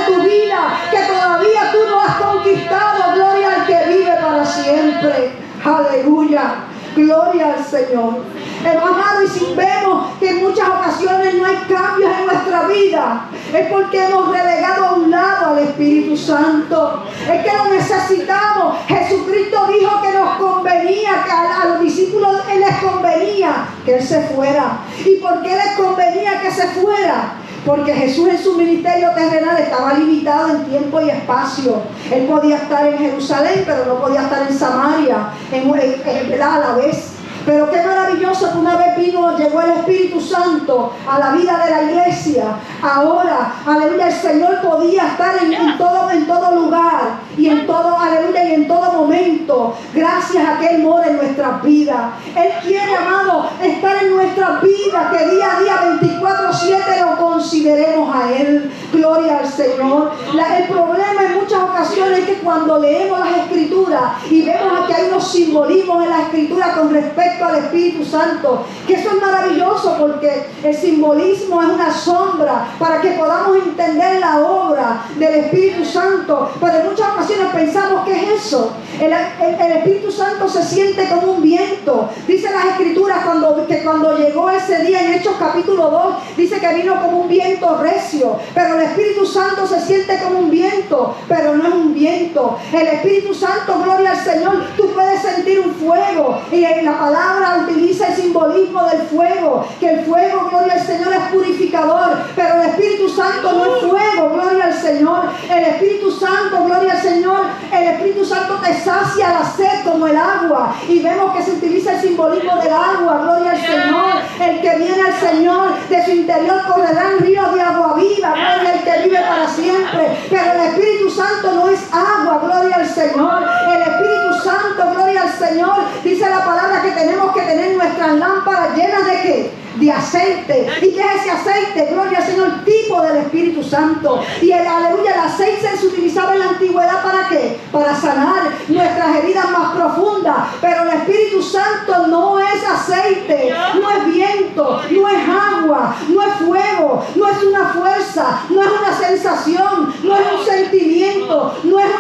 Aleluya. 5.64 6.54
Gloria 6.94 7.54
al 7.54 7.64
Señor. 7.64 8.21
Amado, 8.64 9.25
y 9.25 9.28
si 9.28 9.54
vemos 9.54 10.12
que 10.21 10.30
en 10.30 10.44
muchas 10.44 10.68
ocasiones 10.68 11.35
no 11.35 11.47
hay 11.47 11.56
cambios 11.68 12.12
en 12.18 12.26
nuestra 12.26 12.66
vida, 12.68 13.28
es 13.52 13.66
porque 13.73 14.04
hemos 14.04 14.28
relegado 14.28 14.87
a 14.87 14.92
un 14.92 15.11
lado 15.11 15.54
al 15.54 15.59
Espíritu 15.61 16.16
Santo. 16.16 17.02
Es 17.23 17.44
que 17.44 17.56
lo 17.56 17.73
necesitamos. 17.73 18.76
Jesucristo 18.87 19.66
dijo 19.66 20.02
que 20.02 20.12
nos 20.12 20.37
convenía, 20.37 21.25
que 21.25 21.30
a, 21.30 21.64
los 21.71 21.80
discípulos 21.80 22.37
les 22.47 22.76
convenía 22.76 23.66
que 23.85 23.97
Él 23.97 24.02
se 24.02 24.23
fuera. 24.28 24.78
¿Y 25.04 25.16
por 25.16 25.42
qué 25.42 25.56
les 25.56 25.73
convenía 25.76 26.40
que 26.40 26.50
se 26.50 26.68
fuera? 26.68 27.41
Porque 27.64 27.95
Jesús 27.95 28.28
en 28.28 28.38
su 28.38 28.54
ministerio 28.57 29.11
terrenal 29.14 29.57
estaba 29.59 29.95
limitado 29.95 30.57
en 30.57 30.64
tiempo 30.64 31.00
y 31.00 31.11
espacio. 31.11 31.83
Él 32.11 32.26
podía 32.26 32.57
estar 32.57 32.87
en 32.87 32.99
Jerusalén, 32.99 33.62
pero 33.64 33.85
no 33.87 34.00
podía 34.00 34.23
estar 34.23 34.47
en 34.49 34.59
Samaria, 34.59 35.28
en, 35.52 35.73
en, 35.73 36.42
a 36.42 36.59
la 36.59 36.73
vez. 36.75 37.12
Pero 37.47 37.71
qué 37.71 37.83
maravilloso 37.83 38.52
que 38.52 38.59
una 38.59 38.76
vez 38.76 38.82
vino, 38.96 39.37
llegó 39.37 39.61
el 39.61 39.70
Espíritu 39.70 40.20
Santo 40.20 40.92
a 41.08 41.18
la 41.18 41.32
vida 41.32 41.64
de 41.64 41.70
la 41.70 41.82
iglesia. 41.82 42.44
Ahora, 42.82 43.54
aleluya, 43.66 44.08
el 44.08 44.14
Señor 44.14 44.61
podía 44.61 45.08
estar 45.08 45.37
en, 45.42 45.78
todo, 45.78 46.11
en 46.11 46.26
todo 46.26 46.54
lugar 46.54 47.20
y 47.37 47.49
en 47.49 47.66
todo, 47.66 47.99
aleluya, 47.99 48.44
y 48.44 48.54
en 48.54 48.68
todo 48.68 48.92
momento. 48.92 49.75
Gracias 49.94 50.46
a 50.46 50.58
que 50.58 50.75
Él 50.75 50.82
mora 50.82 51.08
en 51.08 51.16
nuestras 51.16 51.62
vidas. 51.62 52.12
Él 52.37 52.52
quiere, 52.62 52.96
amado, 52.96 53.50
estar 53.62 54.02
en 54.02 54.16
nuestras 54.16 54.62
vidas, 54.62 55.11
que 55.11 55.30
día 55.30 55.56
a 55.56 55.61
día, 55.61 55.99
24-7, 56.00 57.11
lo 57.11 57.16
consideremos 57.16 58.14
a 58.14 58.32
Él. 58.32 58.72
Gloria 58.92 59.38
al 59.38 59.49
Señor. 59.49 60.12
el 60.32 60.64
problema 60.68 61.22
en 61.25 61.34
muchas 61.34 61.62
ocasiones 61.62 62.20
es 62.20 62.25
que 62.26 62.34
cuando 62.34 62.78
leemos 62.78 63.18
las 63.18 63.38
escrituras 63.38 64.02
y 64.30 64.42
vemos 64.42 64.87
que 64.87 64.94
hay 64.94 65.08
unos 65.08 65.30
simbolismos 65.30 66.04
en 66.04 66.11
la 66.11 66.22
escritura 66.22 66.75
con 66.75 66.92
respecto 66.92 67.44
al 67.44 67.56
Espíritu 67.56 68.04
Santo. 68.04 68.64
Que 68.87 68.95
eso 68.95 69.11
es 69.11 69.21
maravilloso 69.21 69.97
porque 69.99 70.47
el 70.62 70.75
simbolismo 70.75 71.62
es 71.62 71.69
una 71.69 71.93
sombra 71.93 72.67
para 72.79 73.01
que 73.01 73.11
podamos 73.12 73.57
entender 73.57 74.21
la 74.21 74.41
obra 74.41 75.05
del 75.17 75.35
Espíritu 75.35 75.85
Santo. 75.85 76.51
Pero 76.61 76.79
en 76.79 76.87
muchas 76.91 77.12
ocasiones 77.12 77.47
pensamos 77.55 78.05
que 78.05 78.12
es 78.12 78.47
eso. 78.47 78.73
El, 79.01 79.12
Espíritu 79.12 80.11
Santo 80.11 80.49
se 80.49 80.62
siente 80.62 81.09
como 81.09 81.33
un 81.33 81.43
viento. 81.43 82.09
Dice 82.27 82.51
las 82.51 82.67
escrituras 82.67 83.25
cuando, 83.25 83.67
que 83.67 83.83
cuando 83.83 84.17
llegó 84.17 84.51
ese 84.51 84.85
día 84.85 85.01
en 85.03 85.15
Hechos 85.15 85.35
capítulo 85.39 85.91
2, 85.91 86.15
dice 86.37 86.61
que 86.61 86.75
vino 86.75 87.01
como 87.01 87.21
un 87.21 87.29
viento 87.29 87.79
recio. 87.79 88.37
Pero 88.55 88.77
el 88.77 88.83
Espíritu 88.83 89.27
Santo 89.27 89.67
se 89.67 89.81
siente 89.81 90.19
como 90.23 90.41
un 90.41 90.51
viento, 90.51 91.17
pero 91.29 91.57
no 91.57 91.69
es 91.69 91.75
un 91.75 91.95
viento. 91.95 92.59
El 92.73 92.87
Espíritu 92.87 93.35
Santo, 93.35 93.81
gloria 93.83 94.12
al 94.12 94.19
Señor, 94.19 94.67
tú 94.77 94.91
puedes 94.93 95.21
sentir 95.23 95.61
un 95.61 95.75
fuego. 95.75 96.39
Y 96.51 96.61
la 96.61 96.99
palabra 96.99 97.65
utiliza 97.67 98.09
el 98.09 98.17
simbolismo 98.17 98.72
del 98.81 99.02
fuego, 99.02 99.67
que 99.79 99.91
el 99.91 100.05
fuego, 100.05 100.49
gloria 100.49 100.75
al 100.75 100.87
Señor, 100.87 101.12
es 101.12 101.33
purificador, 101.33 102.17
pero 102.35 102.62
el 102.62 102.71
Espíritu 102.71 103.09
Santo 103.09 103.52
no 103.52 103.64
es 103.64 103.83
fuego, 103.83 104.31
gloria 104.31 104.64
al 104.64 104.75
Señor. 104.75 105.25
El 105.50 105.64
Espíritu 105.64 106.11
Santo, 106.11 106.64
gloria 106.64 106.93
al 106.93 107.02
Señor, 107.02 107.41
el 107.73 107.85
Espíritu 107.85 108.25
Santo 108.25 108.55
te 108.64 108.75
sacia 108.75 109.29
la 109.31 109.45
sed 109.45 109.85
como 109.85 110.07
el 110.07 110.17
agua. 110.17 110.75
Y 110.88 111.00
vemos 111.02 111.37
que 111.37 111.43
se 111.43 111.52
utiliza 111.52 111.93
el 111.93 112.00
simbolismo 112.00 112.57
del 112.57 112.73
agua, 112.73 113.21
gloria 113.23 113.50
al 113.50 113.61
Señor. 113.61 114.12
El 114.41 114.61
que 114.61 114.76
viene 114.79 115.02
al 115.02 115.21
Señor, 115.21 115.88
de 115.88 116.05
su 116.05 116.11
interior 116.11 116.62
correrán 116.67 117.19
ríos 117.21 117.55
de 117.55 117.61
agua 117.61 117.94
viva, 117.94 118.33
gloria 118.33 118.73
al 118.73 118.83
que 118.83 119.09
vive 119.09 119.20
para 119.20 119.49
siempre. 119.49 120.18
Pero 120.31 120.53
el 120.53 120.61
Espíritu 120.68 121.11
Santo 121.11 121.53
no 121.53 121.68
es 121.68 121.81
agua, 121.92 122.40
gloria 122.42 122.77
al 122.77 122.88
Señor. 122.88 123.42
El 123.68 123.83
Espíritu 123.83 124.35
Santo, 124.42 124.94
gloria 124.94 125.12
al 125.22 125.48
Señor, 125.48 125.76
dice 126.04 126.28
la 126.28 126.44
palabra 126.44 126.82
que 126.82 126.90
tenemos 126.90 127.35
que 127.35 127.42
tener 127.42 127.76
nuestras 127.76 128.12
lámparas 128.14 128.76
llenas 128.76 129.06
de 129.06 129.22
qué? 129.22 129.62
de 129.76 129.90
aceite. 129.90 130.68
¿Y 130.82 130.92
qué 130.92 131.00
es 131.00 131.22
ese 131.22 131.30
aceite? 131.30 131.88
Gloria 131.92 132.18
al 132.18 132.24
Señor, 132.24 132.64
tipo 132.64 133.00
del 133.02 133.18
Espíritu 133.18 133.62
Santo. 133.62 134.22
Y 134.40 134.50
el 134.50 134.66
aleluya, 134.66 135.12
el 135.12 135.20
aceite 135.20 135.76
se 135.76 135.87
utilizaba 135.87 136.35
en 136.35 136.40
la 136.40 136.48
antigüedad 136.50 137.02
para 137.02 137.28
qué? 137.28 137.58
Para 137.70 137.94
sanar 137.94 138.50
nuestras 138.68 139.16
heridas 139.16 139.50
más 139.50 139.74
profundas. 139.74 140.37
Pero 140.61 140.82
el 140.82 140.88
Espíritu 140.88 141.42
Santo 141.42 142.06
no 142.08 142.38
es 142.38 142.64
aceite, 142.64 143.54
no 143.80 143.90
es 143.90 144.06
viento, 144.06 144.82
no 144.90 145.08
es 145.08 145.28
agua, 145.28 145.96
no 146.08 146.22
es 146.22 146.35
fuego, 146.35 147.04
no 147.14 147.28
es 147.28 147.42
una 147.42 147.68
fuerza, 147.68 148.40
no 148.50 148.62
es 148.62 148.68
una 148.68 148.96
sensación, 148.96 149.94
no 150.02 150.16
es 150.16 150.32
un 150.38 150.44
sentimiento, 150.44 151.54
no 151.64 151.78
es 151.78 151.91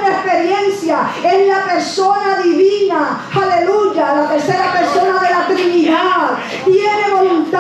experiencia, 0.42 1.10
es 1.22 1.48
la 1.48 1.64
persona 1.64 2.38
divina. 2.42 3.26
Aleluya, 3.34 4.14
la 4.14 4.28
tercera 4.28 4.72
persona 4.72 5.20
de 5.20 5.30
la 5.30 5.46
Trinidad. 5.46 6.38
Tiene 6.64 7.10
voluntad 7.14 7.52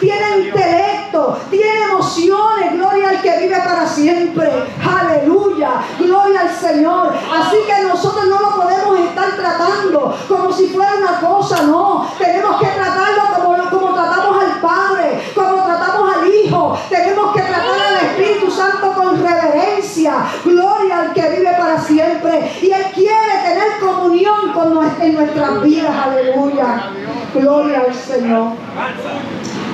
tiene 0.00 0.46
intelecto, 0.46 1.38
tiene 1.50 1.82
emociones. 1.90 2.72
Gloria 2.72 3.10
al 3.10 3.20
que 3.20 3.38
vive 3.38 3.56
para 3.56 3.86
siempre. 3.86 4.50
Aleluya. 4.84 5.70
Gloria 5.98 6.40
al 6.40 6.50
Señor. 6.50 7.12
Así 7.32 7.56
que 7.66 7.84
nosotros 7.84 8.26
no 8.26 8.40
lo 8.40 8.56
podemos 8.56 8.98
estar 9.00 9.36
tratando 9.36 10.16
como 10.28 10.52
si 10.52 10.68
fuera 10.68 10.94
una 10.96 11.20
cosa, 11.20 11.62
no. 11.62 12.10
Tenemos 12.18 12.60
que 12.60 12.66
tratarlo 12.66 13.22
como, 13.36 13.70
como 13.70 13.94
tratamos 13.94 14.44
al 14.44 14.60
Padre, 14.60 15.32
como 15.34 15.64
tratamos 15.64 16.16
al 16.16 16.28
Hijo. 16.28 16.78
Tenemos 16.88 17.34
que 17.34 17.42
tratar 17.42 17.80
al 17.80 18.06
Espíritu 18.06 18.50
Santo 18.50 18.92
con 18.92 19.22
reverencia. 19.22 20.26
Gloria 20.44 21.00
al 21.00 21.12
que 21.12 21.28
vive 21.30 21.52
para 21.58 21.80
siempre. 21.80 22.52
Y 22.62 22.70
Él 22.70 22.86
quiere 22.94 23.32
tener 23.44 23.78
comunión 23.80 24.52
con 24.52 24.74
en 25.08 25.14
nuestras 25.14 25.62
vidas. 25.62 25.90
Aleluya. 26.06 26.90
Gloria 27.34 27.82
al 27.86 27.94
Señor. 27.94 28.52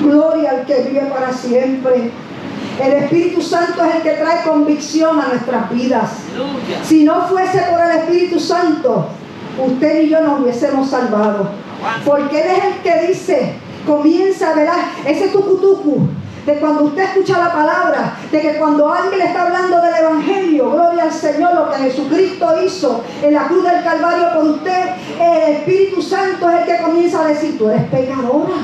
Gloria 0.02 0.50
al 0.50 0.66
que 0.66 0.82
vive 0.82 1.02
para 1.02 1.32
siempre. 1.32 2.10
El 2.82 2.92
Espíritu 2.92 3.40
Santo 3.40 3.84
es 3.84 3.96
el 3.96 4.02
que 4.02 4.12
trae 4.12 4.42
convicción 4.44 5.20
a 5.20 5.28
nuestras 5.28 5.70
vidas. 5.70 6.10
Si 6.82 7.04
no 7.04 7.26
fuese 7.28 7.60
por 7.70 7.80
el 7.80 7.98
Espíritu 7.98 8.40
Santo, 8.40 9.08
usted 9.64 10.02
y 10.02 10.08
yo 10.08 10.20
nos 10.20 10.40
hubiésemos 10.40 10.88
salvado. 10.88 11.48
Porque 12.04 12.40
Él 12.40 12.48
es 12.56 12.64
el 12.64 12.82
que 12.82 13.06
dice, 13.08 13.52
comienza, 13.86 14.50
a 14.50 14.54
ver 14.54 14.68
Ese 15.06 15.28
tucutucu 15.28 16.08
de 16.46 16.58
cuando 16.60 16.84
usted 16.84 17.02
escucha 17.02 17.38
la 17.38 17.52
palabra, 17.52 18.16
de 18.30 18.40
que 18.40 18.58
cuando 18.58 18.92
alguien 18.92 19.18
le 19.18 19.24
está 19.26 19.42
hablando 19.42 19.80
del 19.80 19.94
Evangelio, 19.94 20.70
gloria 20.70 21.04
al 21.04 21.12
Señor, 21.12 21.54
lo 21.54 21.70
que 21.70 21.78
Jesucristo 21.78 22.62
hizo 22.64 23.02
en 23.22 23.34
la 23.34 23.46
cruz 23.46 23.64
del 23.64 23.82
Calvario 23.82 24.34
por 24.34 24.44
usted, 24.44 24.90
el 25.18 25.54
Espíritu 25.54 26.02
Santo 26.02 26.48
es 26.50 26.60
el 26.60 26.64
que 26.66 26.82
comienza 26.82 27.24
a 27.24 27.28
decir, 27.28 27.56
tú 27.58 27.70
eres 27.70 27.84
pecadora, 27.84 28.54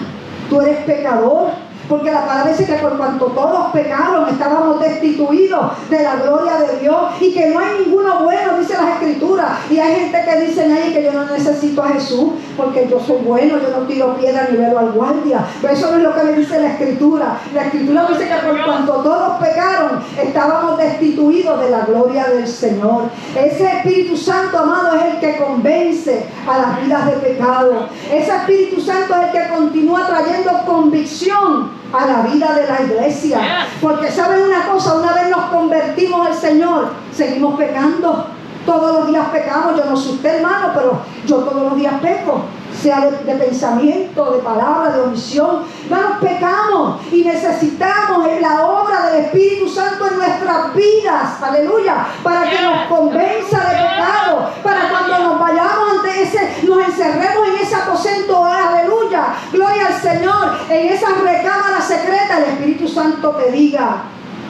tú 0.48 0.60
eres 0.60 0.78
pecador 0.84 1.70
porque 1.90 2.12
la 2.12 2.24
palabra 2.24 2.52
dice 2.52 2.66
que 2.66 2.80
por 2.80 2.96
cuanto 2.96 3.26
todos 3.26 3.72
pecaron, 3.72 4.28
estábamos 4.28 4.78
destituidos 4.80 5.72
de 5.90 6.04
la 6.04 6.14
gloria 6.16 6.58
de 6.58 6.78
Dios 6.78 6.96
y 7.20 7.34
que 7.34 7.48
no 7.48 7.58
hay 7.58 7.84
ninguno 7.84 8.22
bueno, 8.22 8.39
dice 8.58 8.74
las 8.74 8.94
escrituras. 8.94 9.58
Y 9.70 9.78
hay 9.78 10.00
gente 10.00 10.24
que 10.24 10.40
dice 10.46 10.62
ahí 10.62 10.92
que 10.92 11.02
yo 11.02 11.12
no 11.12 11.24
necesito 11.26 11.82
a 11.82 11.88
Jesús 11.90 12.30
porque 12.56 12.88
yo 12.88 13.00
soy 13.00 13.18
bueno, 13.24 13.58
yo 13.58 13.78
no 13.78 13.86
tiro 13.86 14.16
piedra 14.16 14.48
ni 14.50 14.56
velo 14.56 14.78
al 14.78 14.92
guardia. 14.92 15.44
Pero 15.60 15.74
eso 15.74 15.90
no 15.90 15.96
es 15.98 16.02
lo 16.02 16.14
que 16.14 16.22
me 16.24 16.32
dice 16.32 16.60
la 16.60 16.72
escritura. 16.72 17.38
La 17.54 17.64
escritura 17.64 18.06
dice 18.08 18.28
que 18.28 18.46
por 18.46 18.64
cuanto 18.64 18.92
todos 18.94 19.38
pecaron, 19.38 20.00
estábamos 20.22 20.78
destituidos 20.78 21.60
de 21.60 21.70
la 21.70 21.80
gloria 21.80 22.24
del 22.28 22.46
Señor. 22.46 23.04
Ese 23.36 23.64
Espíritu 23.64 24.16
Santo, 24.16 24.58
amado, 24.58 24.96
es 24.96 25.14
el 25.14 25.20
que 25.20 25.36
convence 25.36 26.26
a 26.46 26.58
las 26.58 26.82
vidas 26.82 27.06
de 27.06 27.12
pecado. 27.12 27.88
Ese 28.12 28.34
Espíritu 28.34 28.80
Santo 28.80 29.14
es 29.14 29.26
el 29.26 29.32
que 29.32 29.54
continúa 29.54 30.06
trayendo 30.06 30.50
convicción 30.66 31.80
a 31.92 32.06
la 32.06 32.22
vida 32.22 32.54
de 32.54 32.66
la 32.66 32.82
iglesia. 32.82 33.66
Porque 33.80 34.10
saben 34.10 34.42
una 34.42 34.66
cosa, 34.66 34.94
una 34.94 35.12
vez 35.12 35.28
nos 35.28 35.44
convertimos 35.46 36.26
al 36.26 36.34
Señor, 36.34 36.88
seguimos 37.12 37.58
pecando. 37.58 38.26
Todos 38.70 39.00
los 39.00 39.08
días 39.08 39.26
pecamos, 39.32 39.76
yo 39.76 39.84
no 39.84 39.96
soy 39.96 40.12
usted 40.12 40.36
hermano, 40.36 40.70
pero 40.72 41.00
yo 41.26 41.38
todos 41.38 41.60
los 41.60 41.74
días 41.74 41.94
peco, 42.00 42.42
sea 42.80 43.00
de, 43.00 43.34
pensamiento, 43.34 44.30
de 44.30 44.38
palabra, 44.38 44.92
de 44.92 45.02
omisión. 45.02 45.64
Hermanos, 45.86 46.18
pecamos 46.20 47.00
y 47.10 47.24
necesitamos 47.24 48.28
la 48.40 48.64
obra 48.64 49.06
del 49.06 49.24
Espíritu 49.24 49.68
Santo 49.68 50.06
en 50.06 50.18
nuestras 50.18 50.72
vidas, 50.72 51.42
aleluya, 51.42 52.06
para 52.22 52.48
que 52.48 52.62
nos 52.62 52.82
convenza 52.88 53.58
de 53.58 53.74
pecado, 53.74 54.50
para 54.62 54.88
cuando 54.88 55.18
nos 55.18 55.40
vayamos 55.40 55.90
ante 55.96 56.22
ese, 56.22 56.64
nos 56.68 56.78
encerremos 56.86 57.48
en 57.48 57.66
ese 57.66 57.74
aposento, 57.74 58.44
aleluya, 58.44 59.34
gloria 59.50 59.86
al 59.88 59.94
Señor, 59.94 60.52
en 60.68 60.92
esa 60.92 61.08
recámara 61.08 61.80
secreta, 61.80 62.38
el 62.38 62.44
Espíritu 62.44 62.86
Santo 62.86 63.30
te 63.30 63.50
diga, 63.50 64.02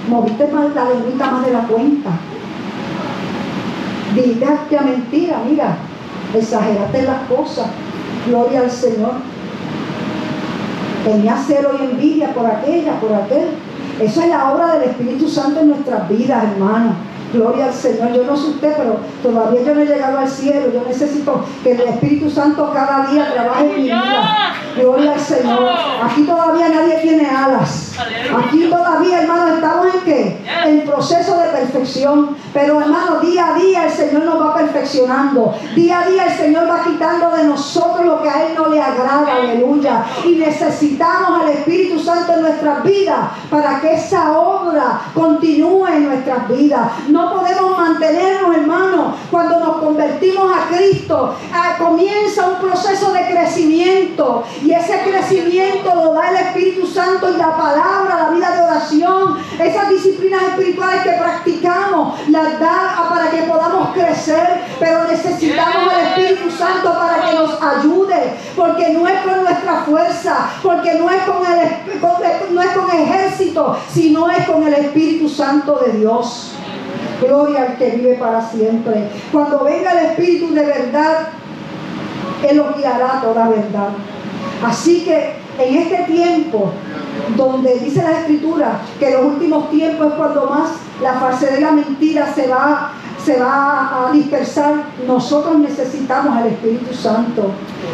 moviste 0.08 0.46
más 0.48 0.74
la 0.74 0.84
lengüita 0.84 1.30
más 1.30 1.46
de 1.46 1.52
la 1.54 1.60
cuenta 1.60 2.10
Dijiste 4.14 4.78
a 4.78 4.82
mentira, 4.82 5.40
mira, 5.48 5.76
exageraste 6.34 7.02
las 7.02 7.22
cosas. 7.28 7.66
Gloria 8.26 8.60
al 8.60 8.70
Señor. 8.70 9.12
tenía 11.04 11.36
cero 11.46 11.70
y 11.80 11.84
envidia 11.84 12.34
por 12.34 12.46
aquella, 12.46 13.00
por 13.00 13.14
aquel. 13.14 13.48
Eso 14.00 14.22
es 14.22 14.28
la 14.28 14.52
obra 14.52 14.74
del 14.74 14.90
Espíritu 14.90 15.28
Santo 15.28 15.60
en 15.60 15.68
nuestras 15.68 16.08
vidas, 16.08 16.44
hermanos. 16.44 16.94
Gloria 17.32 17.66
al 17.66 17.72
Señor. 17.72 18.12
Yo 18.12 18.24
no 18.24 18.36
sé 18.36 18.48
usted, 18.48 18.74
pero 18.76 18.96
todavía 19.22 19.62
yo 19.62 19.74
no 19.74 19.80
he 19.82 19.86
llegado 19.86 20.18
al 20.18 20.28
cielo. 20.28 20.72
Yo 20.72 20.82
necesito 20.86 21.44
que 21.62 21.72
el 21.72 21.80
Espíritu 21.80 22.28
Santo 22.28 22.70
cada 22.72 23.06
día 23.06 23.32
trabaje 23.32 23.70
en 23.70 23.76
mi 23.76 23.82
vida. 23.84 24.54
Gloria 24.76 25.12
al 25.12 25.20
Señor. 25.20 25.68
Aquí 26.02 26.22
todavía 26.22 26.68
nadie 26.68 26.96
tiene 26.96 27.28
alas. 27.28 27.92
Aquí 27.98 28.68
todavía, 28.68 29.22
hermano, 29.22 29.54
estamos 29.54 29.94
en 29.94 30.00
qué? 30.00 30.38
En 30.66 30.84
proceso 30.84 31.36
de 31.38 31.48
perfección. 31.48 32.36
Pero 32.52 32.80
hermano, 32.80 33.20
día 33.20 33.54
a 33.54 33.54
día 33.54 33.84
el 33.86 33.90
Señor 33.90 34.24
nos 34.24 34.40
va 34.40 34.54
perfeccionando. 34.54 35.54
Día 35.74 36.00
a 36.00 36.06
día 36.06 36.26
el 36.26 36.32
Señor 36.32 36.68
va 36.68 36.84
quitando 36.84 37.30
de 37.36 37.44
nosotros 37.44 38.04
lo 38.04 38.22
que 38.22 38.28
a 38.28 38.46
Él 38.46 38.54
no 38.56 38.68
le 38.68 38.80
agrada. 38.80 39.36
Aleluya. 39.36 40.04
Y 40.24 40.36
necesitamos 40.36 41.42
al 41.42 41.50
Espíritu 41.50 41.98
Santo 42.00 42.32
en 42.34 42.42
nuestras 42.42 42.82
vidas 42.82 43.30
para 43.50 43.80
que 43.80 43.94
esa 43.94 44.38
obra 44.38 45.00
continúe 45.14 45.86
en 45.88 46.04
nuestras 46.06 46.48
vidas. 46.48 46.90
No 47.08 47.32
podemos 47.34 47.76
mantenernos, 47.76 48.56
hermano, 48.56 49.14
cuando 49.30 49.60
nos 49.60 49.76
convertimos 49.76 50.50
a 50.52 50.74
Cristo. 50.74 51.34
Ah, 51.52 51.76
comienza 51.78 52.48
un 52.48 52.56
proceso 52.56 53.12
de 53.12 53.26
crecimiento. 53.26 54.44
Y 54.62 54.72
ese 54.72 55.00
crecimiento 55.02 55.94
lo 55.94 56.12
da 56.12 56.30
el 56.30 56.36
Espíritu 56.36 56.86
Santo 56.86 57.30
y 57.30 57.36
la 57.36 57.56
palabra, 57.56 58.28
la 58.28 58.30
vida 58.30 58.50
de 58.54 58.62
oración, 58.62 59.38
esas 59.58 59.88
disciplinas 59.88 60.42
espirituales 60.42 61.02
que 61.02 61.12
practicamos, 61.12 62.20
las 62.28 62.60
da 62.60 63.06
para 63.08 63.30
que 63.30 63.42
podamos 63.42 63.94
crecer. 63.94 64.62
Pero 64.78 65.04
necesitamos 65.04 65.92
al 65.92 66.00
Espíritu 66.06 66.50
Santo 66.50 66.92
para 66.92 67.26
que 67.26 67.36
nos 67.36 67.62
ayude. 67.62 68.34
Porque 68.56 68.90
no 68.90 69.06
es 69.08 69.20
con 69.22 69.42
nuestra 69.42 69.84
fuerza, 69.84 70.50
porque 70.62 70.94
no 70.94 71.10
es 71.10 71.22
con 71.22 71.38
el, 71.46 72.54
no 72.54 72.62
es 72.62 72.70
con 72.70 72.90
ejército, 72.90 73.78
sino 73.90 74.28
es 74.28 74.44
con 74.46 74.66
el 74.66 74.74
Espíritu 74.74 75.28
Santo 75.28 75.80
de 75.84 75.98
Dios. 75.98 76.52
Gloria 77.20 77.62
al 77.62 77.76
que 77.76 77.90
vive 77.90 78.14
para 78.14 78.40
siempre. 78.40 79.08
Cuando 79.30 79.64
venga 79.64 79.92
el 79.92 80.06
Espíritu 80.06 80.54
de 80.54 80.64
verdad, 80.64 81.28
Él 82.48 82.56
lo 82.56 82.74
guiará 82.74 83.20
toda 83.22 83.48
verdad. 83.48 83.90
Así 84.62 85.04
que 85.04 85.34
en 85.58 85.74
este 85.76 86.04
tiempo, 86.04 86.70
donde 87.36 87.78
dice 87.78 88.02
la 88.02 88.20
Escritura 88.20 88.80
que 88.98 89.10
los 89.10 89.24
últimos 89.24 89.70
tiempos 89.70 90.08
es 90.08 90.12
cuando 90.14 90.46
más 90.46 90.70
la 91.02 91.14
falsedad 91.14 91.58
y 91.58 91.60
la 91.62 91.72
mentira 91.72 92.32
se 92.34 92.46
va 92.48 92.92
se 93.24 93.38
va 93.38 94.08
a 94.08 94.12
dispersar, 94.12 94.74
nosotros 95.06 95.58
necesitamos 95.58 96.36
al 96.36 96.48
Espíritu 96.48 96.94
Santo. 96.94 97.50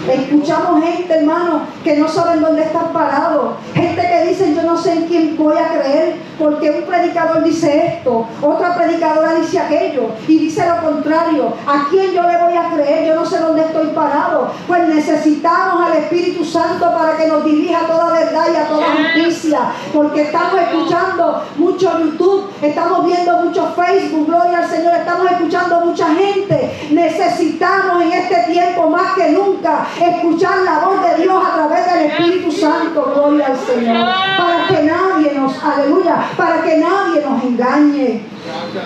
Escuchamos 0.08 0.82
gente, 0.84 1.12
hermano, 1.12 1.62
que 1.82 1.96
no 1.96 2.08
saben 2.08 2.40
dónde 2.40 2.62
están 2.62 2.92
parados. 2.92 3.54
Gente 3.74 4.00
que 4.00 4.28
dice, 4.28 4.54
yo 4.54 4.62
no 4.62 4.76
sé 4.76 4.92
en 4.92 5.06
quién 5.06 5.36
voy 5.36 5.56
a 5.56 5.68
creer, 5.68 6.16
porque 6.38 6.70
un 6.70 6.84
predicador 6.84 7.42
dice 7.42 7.86
esto, 7.86 8.26
otra 8.42 8.74
predicadora 8.76 9.34
dice 9.34 9.58
aquello, 9.58 10.10
y 10.28 10.38
dice 10.38 10.64
lo 10.66 10.82
contrario. 10.82 11.54
¿A 11.66 11.88
quién 11.90 12.12
yo 12.12 12.22
le 12.22 12.38
voy 12.38 12.56
a 12.56 12.70
creer? 12.70 13.08
Yo 13.08 13.14
no 13.14 13.24
sé 13.24 13.38
dónde 13.38 13.62
estoy 13.62 13.88
parado. 13.88 14.50
Pues 14.66 14.88
necesitamos 14.88 15.86
al 15.86 15.96
Espíritu 15.96 16.44
Santo 16.44 16.92
para 16.92 17.16
que 17.16 17.26
nos 17.26 17.44
dirija 17.44 17.80
a 17.80 17.86
toda 17.86 18.12
verdad 18.12 18.46
y 18.52 18.56
a 18.56 18.68
toda 18.68 18.86
justicia. 19.14 19.58
Porque 19.92 20.22
estamos 20.22 20.60
escuchando 20.60 21.42
mucho 21.56 21.98
YouTube, 21.98 22.50
estamos 22.62 23.06
viendo 23.06 23.36
mucho 23.38 23.72
Facebook, 23.74 24.26
gloria 24.26 24.58
al 24.58 24.68
Señor, 24.68 24.94
estamos 24.94 25.15
escuchando 25.24 25.80
mucha 25.80 26.14
gente. 26.14 26.88
Necesitamos 26.90 28.02
en 28.02 28.12
este 28.12 28.52
tiempo 28.52 28.88
más 28.88 29.14
que 29.14 29.30
nunca 29.32 29.86
escuchar 30.00 30.58
la 30.58 30.80
voz 30.80 31.02
de 31.02 31.22
Dios 31.22 31.42
a 31.44 31.54
través 31.54 31.92
del 31.92 32.10
Espíritu 32.10 32.52
Santo, 32.52 33.12
gloria 33.14 33.46
al 33.46 33.56
Señor. 33.56 34.06
Para 34.36 34.66
que 34.68 34.82
nadie 34.82 35.32
nos, 35.34 35.62
aleluya, 35.62 36.16
para 36.36 36.62
que 36.62 36.78
nadie 36.78 37.22
nos 37.24 37.42
engañe. 37.42 38.22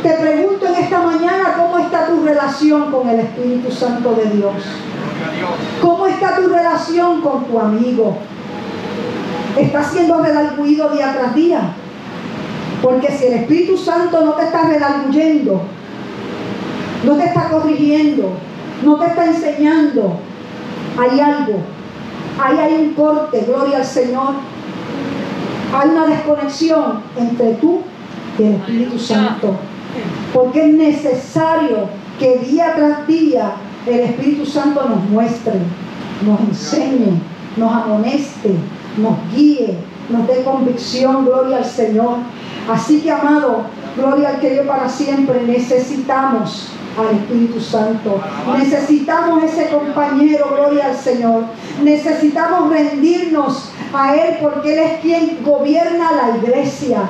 Te 0.02 0.10
pregunto 0.10 0.66
en 0.66 0.74
esta 0.74 1.00
mañana 1.00 1.54
cómo 1.56 1.78
está 1.78 2.06
tu 2.06 2.24
relación 2.24 2.90
con 2.90 3.08
el 3.08 3.20
Espíritu 3.20 3.70
Santo 3.70 4.14
de 4.14 4.30
Dios. 4.30 4.54
¿Cómo 5.80 6.06
está 6.06 6.36
tu 6.36 6.48
relación 6.48 7.20
con 7.20 7.44
tu 7.44 7.58
amigo? 7.58 8.16
¿Estás 9.58 9.88
siendo 9.92 10.22
redarguido 10.22 10.88
día 10.90 11.12
tras 11.12 11.34
día? 11.34 11.60
Porque 12.82 13.10
si 13.10 13.26
el 13.26 13.34
Espíritu 13.34 13.76
Santo 13.76 14.24
no 14.24 14.32
te 14.32 14.44
está 14.44 14.62
redarguyendo, 14.62 15.62
no 17.04 17.16
te 17.16 17.24
está 17.24 17.48
corrigiendo, 17.48 18.30
no 18.84 18.96
te 18.96 19.06
está 19.06 19.26
enseñando, 19.26 20.18
hay 20.98 21.20
algo, 21.20 21.58
ahí 22.42 22.58
hay 22.58 22.74
un 22.74 22.94
corte, 22.94 23.44
gloria 23.46 23.78
al 23.78 23.84
Señor. 23.84 24.34
Hay 25.72 25.88
una 25.88 26.06
desconexión 26.06 27.00
entre 27.16 27.54
tú 27.54 27.82
y 28.38 28.42
el 28.42 28.54
Espíritu 28.54 28.98
Santo. 28.98 29.54
Porque 30.34 30.68
es 30.68 30.74
necesario 30.74 31.88
que 32.18 32.38
día 32.38 32.74
tras 32.74 33.06
día 33.06 33.52
el 33.86 34.00
Espíritu 34.00 34.44
Santo 34.44 34.88
nos 34.88 35.02
muestre, 35.08 35.54
nos 36.26 36.40
enseñe, 36.40 37.20
nos 37.56 37.72
amoneste, 37.72 38.54
nos 38.98 39.14
guíe, 39.32 39.76
nos 40.08 40.26
dé 40.26 40.42
convicción, 40.42 41.24
gloria 41.24 41.58
al 41.58 41.64
Señor. 41.64 42.16
Así 42.70 43.00
que, 43.00 43.10
amado, 43.10 43.62
gloria 43.96 44.30
al 44.30 44.40
que 44.40 44.56
yo 44.56 44.66
para 44.66 44.88
siempre, 44.88 45.42
necesitamos 45.46 46.68
Espíritu 47.08 47.60
Santo. 47.60 48.20
Necesitamos 48.58 49.42
ese 49.44 49.68
compañero, 49.68 50.48
gloria 50.56 50.86
al 50.86 50.96
Señor. 50.96 51.44
Necesitamos 51.82 52.70
rendirnos 52.70 53.72
a 53.92 54.14
Él 54.14 54.38
porque 54.40 54.72
Él 54.74 54.78
es 54.78 55.00
quien 55.00 55.38
gobierna 55.44 56.12
la 56.12 56.36
iglesia. 56.36 57.02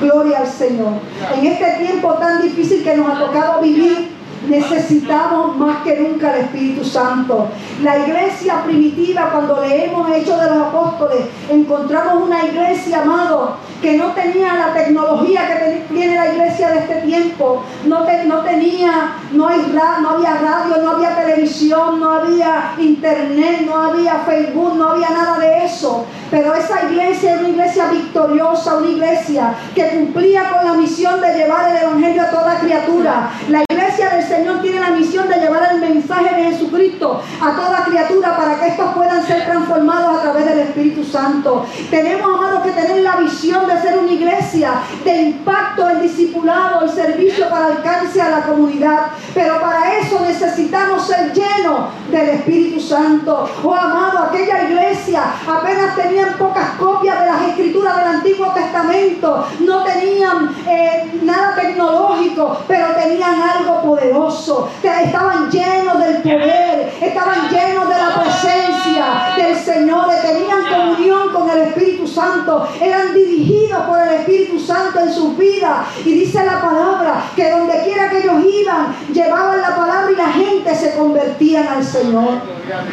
Gloria 0.00 0.40
al 0.40 0.46
Señor. 0.46 0.92
En 1.34 1.46
este 1.46 1.84
tiempo 1.84 2.14
tan 2.14 2.42
difícil 2.42 2.82
que 2.84 2.96
nos 2.96 3.08
ha 3.08 3.26
tocado 3.26 3.62
vivir, 3.62 4.10
necesitamos 4.48 5.56
más 5.56 5.82
que 5.82 5.98
nunca 6.00 6.34
el 6.34 6.44
Espíritu 6.44 6.84
Santo. 6.84 7.48
La 7.82 7.98
iglesia 7.98 8.62
primitiva, 8.64 9.30
cuando 9.32 9.60
leemos 9.60 10.10
Hechos 10.10 10.40
de 10.40 10.50
los 10.50 10.58
Apóstoles, 10.68 11.26
encontramos 11.48 12.22
una 12.22 12.44
iglesia, 12.44 13.02
amado, 13.02 13.56
que 13.80 13.96
no 13.96 14.12
tenía 14.12 14.54
la 14.54 14.74
tecnología 14.74 15.46
que 15.46 15.84
tiene 15.92 16.16
la 16.16 16.32
iglesia 16.32 16.68
de 16.70 16.78
este 16.78 16.94
tiempo. 17.02 17.62
No, 17.84 18.06
no 18.26 18.40
tenía, 18.40 19.12
no, 19.32 19.48
hay, 19.48 19.72
no 20.02 20.10
había 20.10 20.34
radio, 20.34 20.82
no 20.82 20.90
había 20.92 21.14
televisión, 21.14 22.00
no 22.00 22.10
había 22.10 22.74
internet, 22.78 23.62
no 23.66 23.76
había 23.76 24.20
Facebook, 24.26 24.76
no 24.76 24.90
había 24.90 25.10
nada 25.10 25.38
de 25.38 25.64
eso. 25.64 26.06
Pero 26.30 26.54
esa 26.54 26.84
iglesia 26.90 27.32
era 27.32 27.40
una 27.40 27.48
iglesia 27.50 27.86
victoriosa, 27.88 28.76
una 28.78 28.88
iglesia 28.88 29.54
que 29.74 29.88
cumplía 29.90 30.50
con 30.50 30.64
la 30.64 30.74
misión 30.74 31.20
de 31.20 31.34
llevar 31.34 31.70
el 31.70 31.82
Evangelio 31.82 32.22
a 32.22 32.30
toda 32.30 32.58
criatura. 32.58 33.30
La 33.48 33.62
iglesia 33.70 34.10
del 34.10 34.24
Señor 34.24 34.62
tiene 34.62 34.80
la 34.80 34.90
misión 34.90 35.28
de 35.28 35.36
llevar 35.36 35.68
el 35.72 35.80
mensaje 35.80 36.34
de 36.34 36.48
Jesucristo 36.76 37.22
a 37.40 37.56
toda 37.56 37.84
criatura 37.84 38.36
para 38.36 38.58
que 38.58 38.68
estos 38.68 38.94
puedan 38.94 39.24
ser 39.26 39.44
transformados 39.44 40.18
a 40.18 40.22
través 40.22 40.46
del 40.46 40.58
Espíritu 40.60 41.04
Santo. 41.04 41.64
Tenemos, 41.90 42.26
amados, 42.26 42.62
que 42.62 42.70
tener 42.70 43.02
la 43.02 43.16
visión 43.16 43.66
de 43.66 43.80
ser 43.80 43.98
una 43.98 44.12
iglesia 44.12 44.72
de 45.04 45.22
impacto, 45.22 45.88
el 45.88 46.02
discipulado, 46.02 46.84
el 46.84 46.90
servicio 46.90 47.48
para 47.48 47.66
alcance 47.66 48.20
a 48.20 48.30
la 48.30 48.42
comunidad. 48.42 49.06
Pero 49.34 49.60
para 49.60 49.98
eso 49.98 50.20
necesitamos 50.20 51.06
ser 51.06 51.32
llenos 51.32 51.90
del 52.10 52.28
Espíritu 52.30 52.80
Santo. 52.80 53.48
Oh, 53.62 53.74
amado, 53.74 54.18
aquella 54.18 54.64
iglesia 54.64 55.22
apenas 55.46 55.94
tenía 55.94 56.16
tenían 56.16 56.38
pocas 56.38 56.70
copias 56.78 57.20
de 57.20 57.26
las 57.26 57.42
escrituras 57.42 57.96
del 57.98 58.06
Antiguo 58.06 58.46
Testamento, 58.52 59.46
no 59.60 59.84
tenían 59.84 60.54
eh, 60.66 61.20
nada 61.22 61.54
tecnológico, 61.54 62.58
pero 62.66 62.86
tenían 62.94 63.34
algo 63.42 63.82
poderoso. 63.82 64.70
Estaban 64.82 65.50
llenos 65.50 65.98
del 65.98 66.22
poder, 66.22 66.65
estaban 67.00 67.48
llenos 67.48 67.88
de 67.88 67.94
la 67.94 68.22
presencia 68.22 69.36
del 69.36 69.56
Señor, 69.56 70.06
tenían 70.22 70.64
comunión 70.68 71.32
con 71.32 71.50
el 71.50 71.68
Espíritu 71.68 72.06
Santo, 72.06 72.68
eran 72.80 73.14
dirigidos 73.14 73.82
por 73.82 74.00
el 74.00 74.14
Espíritu 74.14 74.58
Santo 74.58 75.00
en 75.00 75.12
sus 75.12 75.36
vidas. 75.36 75.86
Y 76.04 76.12
dice 76.12 76.44
la 76.44 76.60
palabra 76.60 77.24
que 77.34 77.50
donde 77.50 77.82
quiera 77.84 78.10
que 78.10 78.18
ellos 78.18 78.44
iban, 78.44 78.94
llevaban 79.12 79.60
la 79.60 79.76
palabra 79.76 80.10
y 80.10 80.16
la 80.16 80.28
gente 80.28 80.74
se 80.74 80.96
convertían 80.96 81.68
al 81.68 81.84
Señor. 81.84 82.40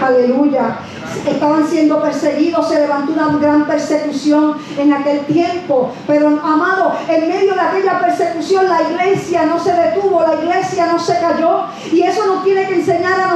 Aleluya 0.02 0.78
estaban 1.26 1.68
siendo 1.68 2.02
perseguidos, 2.02 2.68
se 2.68 2.80
levantó 2.80 3.14
una 3.14 3.38
gran 3.38 3.66
persecución 3.66 4.56
en 4.78 4.94
aquel 4.94 5.20
tiempo. 5.22 5.92
Pero 6.08 6.28
amado, 6.28 6.94
en 7.08 7.28
medio 7.28 7.54
de 7.54 7.62
aquella 7.62 8.00
persecución 8.00 8.68
la 8.68 8.82
iglesia 8.82 9.46
no 9.46 9.60
se 9.60 9.74
detuvo, 9.74 10.24
la 10.24 10.36
iglesia 10.36 10.88
no 10.88 11.00
se 11.00 11.20
cayó. 11.20 11.66
Y 11.92 12.02
eso 12.04 12.26
nos 12.26 12.44
tiene 12.44 12.68
que 12.68 12.76
enseñar 12.76 13.20
a 13.20 13.33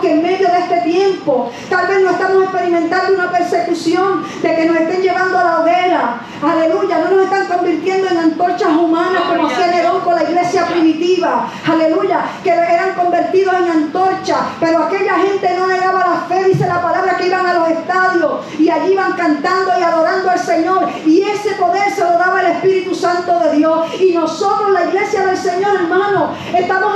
que 0.00 0.12
en 0.12 0.22
medio 0.22 0.48
de 0.48 0.58
este 0.58 0.80
tiempo, 0.82 1.50
tal 1.68 1.86
vez 1.86 2.02
no 2.02 2.10
estamos 2.10 2.42
experimentando 2.44 3.14
una 3.14 3.30
persecución 3.30 4.24
de 4.42 4.54
que 4.56 4.66
nos 4.66 4.76
estén 4.76 5.02
llevando 5.02 5.38
a 5.38 5.44
la 5.44 5.60
hoguera. 5.60 6.20
Aleluya, 6.42 6.98
no 6.98 7.10
nos 7.10 7.24
están 7.24 7.46
convirtiendo 7.46 8.08
en 8.08 8.16
antorchas 8.16 8.68
humanas 8.68 9.22
como 9.28 9.46
hacía 9.46 9.66
Nerón 9.68 10.00
con 10.00 10.14
la 10.14 10.22
iglesia 10.22 10.66
primitiva, 10.66 11.48
aleluya, 11.66 12.20
que 12.42 12.50
eran 12.50 12.94
convertidos 12.94 13.54
en 13.54 13.70
antorcha, 13.70 14.36
pero 14.58 14.84
aquella 14.84 15.18
gente 15.18 15.54
no 15.58 15.66
negaba 15.66 16.00
la 16.00 16.34
fe, 16.34 16.44
dice 16.44 16.66
la 16.66 16.80
palabra 16.80 17.16
que 17.16 17.26
iban 17.26 17.46
a 17.46 17.54
los 17.54 17.68
estadios 17.68 18.40
y 18.58 18.70
allí 18.70 18.92
iban 18.92 19.12
cantando 19.12 19.72
y 19.78 19.82
adorando 19.82 20.30
al 20.30 20.38
Señor. 20.38 20.88
Y 21.06 21.22
ese 21.22 21.50
poder 21.54 21.90
se 21.90 22.02
lo 22.02 22.12
daba 22.12 22.40
el 22.40 22.52
Espíritu 22.52 22.94
Santo 22.94 23.38
de 23.40 23.56
Dios. 23.56 24.00
Y 24.00 24.12
nosotros, 24.12 24.70
la 24.70 24.86
iglesia 24.86 25.26
del 25.26 25.36
Señor, 25.36 25.76
hermano, 25.76 26.34
estamos 26.54 26.94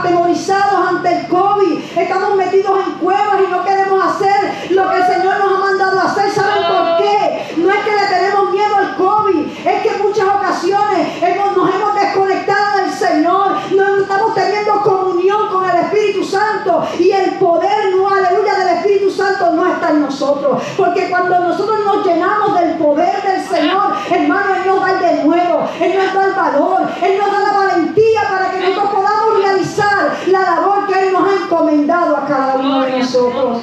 atemorizados 0.00 0.88
ante 0.88 1.20
el 1.20 1.26
COVID, 1.28 1.78
estamos 2.04 2.36
metidos 2.36 2.78
en 2.86 2.92
cuevas 2.94 3.36
y 3.46 3.50
no 3.50 3.64
queremos 3.64 4.04
hacer 4.04 4.70
lo 4.70 4.90
que 4.90 4.96
el 4.96 5.06
Señor 5.06 5.38
nos 5.38 5.54
ha 5.54 5.58
mandado 5.58 6.00
a 6.00 6.04
hacer, 6.04 6.30
¿saben 6.30 6.64
por 6.66 6.96
qué? 6.98 7.54
No 7.56 7.70
es 7.70 7.78
que 7.84 7.90
le 7.90 8.06
tenemos 8.06 8.50
miedo 8.50 8.76
al 8.76 8.96
COVID, 8.96 9.46
es 9.66 9.82
que 9.82 9.88
en 9.88 10.02
muchas 10.02 10.28
ocasiones 10.28 11.08
nos 11.56 11.74
hemos 11.74 11.94
desconectado 11.94 12.78
del 12.82 12.92
Señor, 12.92 13.52
no 13.72 13.96
estamos 14.02 14.34
teniendo 14.34 14.80
comunión 14.82 15.48
con 15.48 15.68
el 15.68 15.76
Espíritu 15.76 16.24
Santo 16.24 16.86
y 16.98 17.10
el 17.10 17.32
poder, 17.38 17.94
no, 17.96 18.08
aleluya, 18.08 18.54
del 18.54 18.76
Espíritu 18.78 19.10
Santo 19.10 19.52
no 19.52 19.66
está 19.66 19.90
en 19.90 20.02
Porque 20.76 21.10
cuando 21.10 21.38
nosotros 21.40 21.78
nos 21.84 22.06
llenamos 22.06 22.58
del 22.60 22.74
poder 22.74 23.22
del 23.22 23.42
Señor, 23.42 23.92
hermano, 24.10 24.54
Él 24.54 24.66
nos 24.66 24.80
da 24.80 24.90
el 24.92 25.00
de 25.00 25.24
nuevo, 25.24 25.68
Él 25.80 25.94
nos 25.96 26.14
da 26.14 26.24
el 26.24 26.32
valor, 26.32 26.82
Él 27.02 27.18
nos 27.18 27.32
da 27.32 27.40
la 27.40 27.58
valentía 27.58 28.20
para 28.30 28.50
que 28.50 28.60
nosotros 28.60 28.94
podamos 28.94 29.42
realizar 29.42 30.16
la 30.28 30.40
labor 30.40 30.86
que 30.86 31.06
Él 31.06 31.12
nos 31.12 31.28
ha 31.28 31.44
encomendado 31.44 32.16
a 32.16 32.26
cada 32.26 32.56
uno 32.56 32.82
de 32.82 32.98
nosotros. 32.98 33.58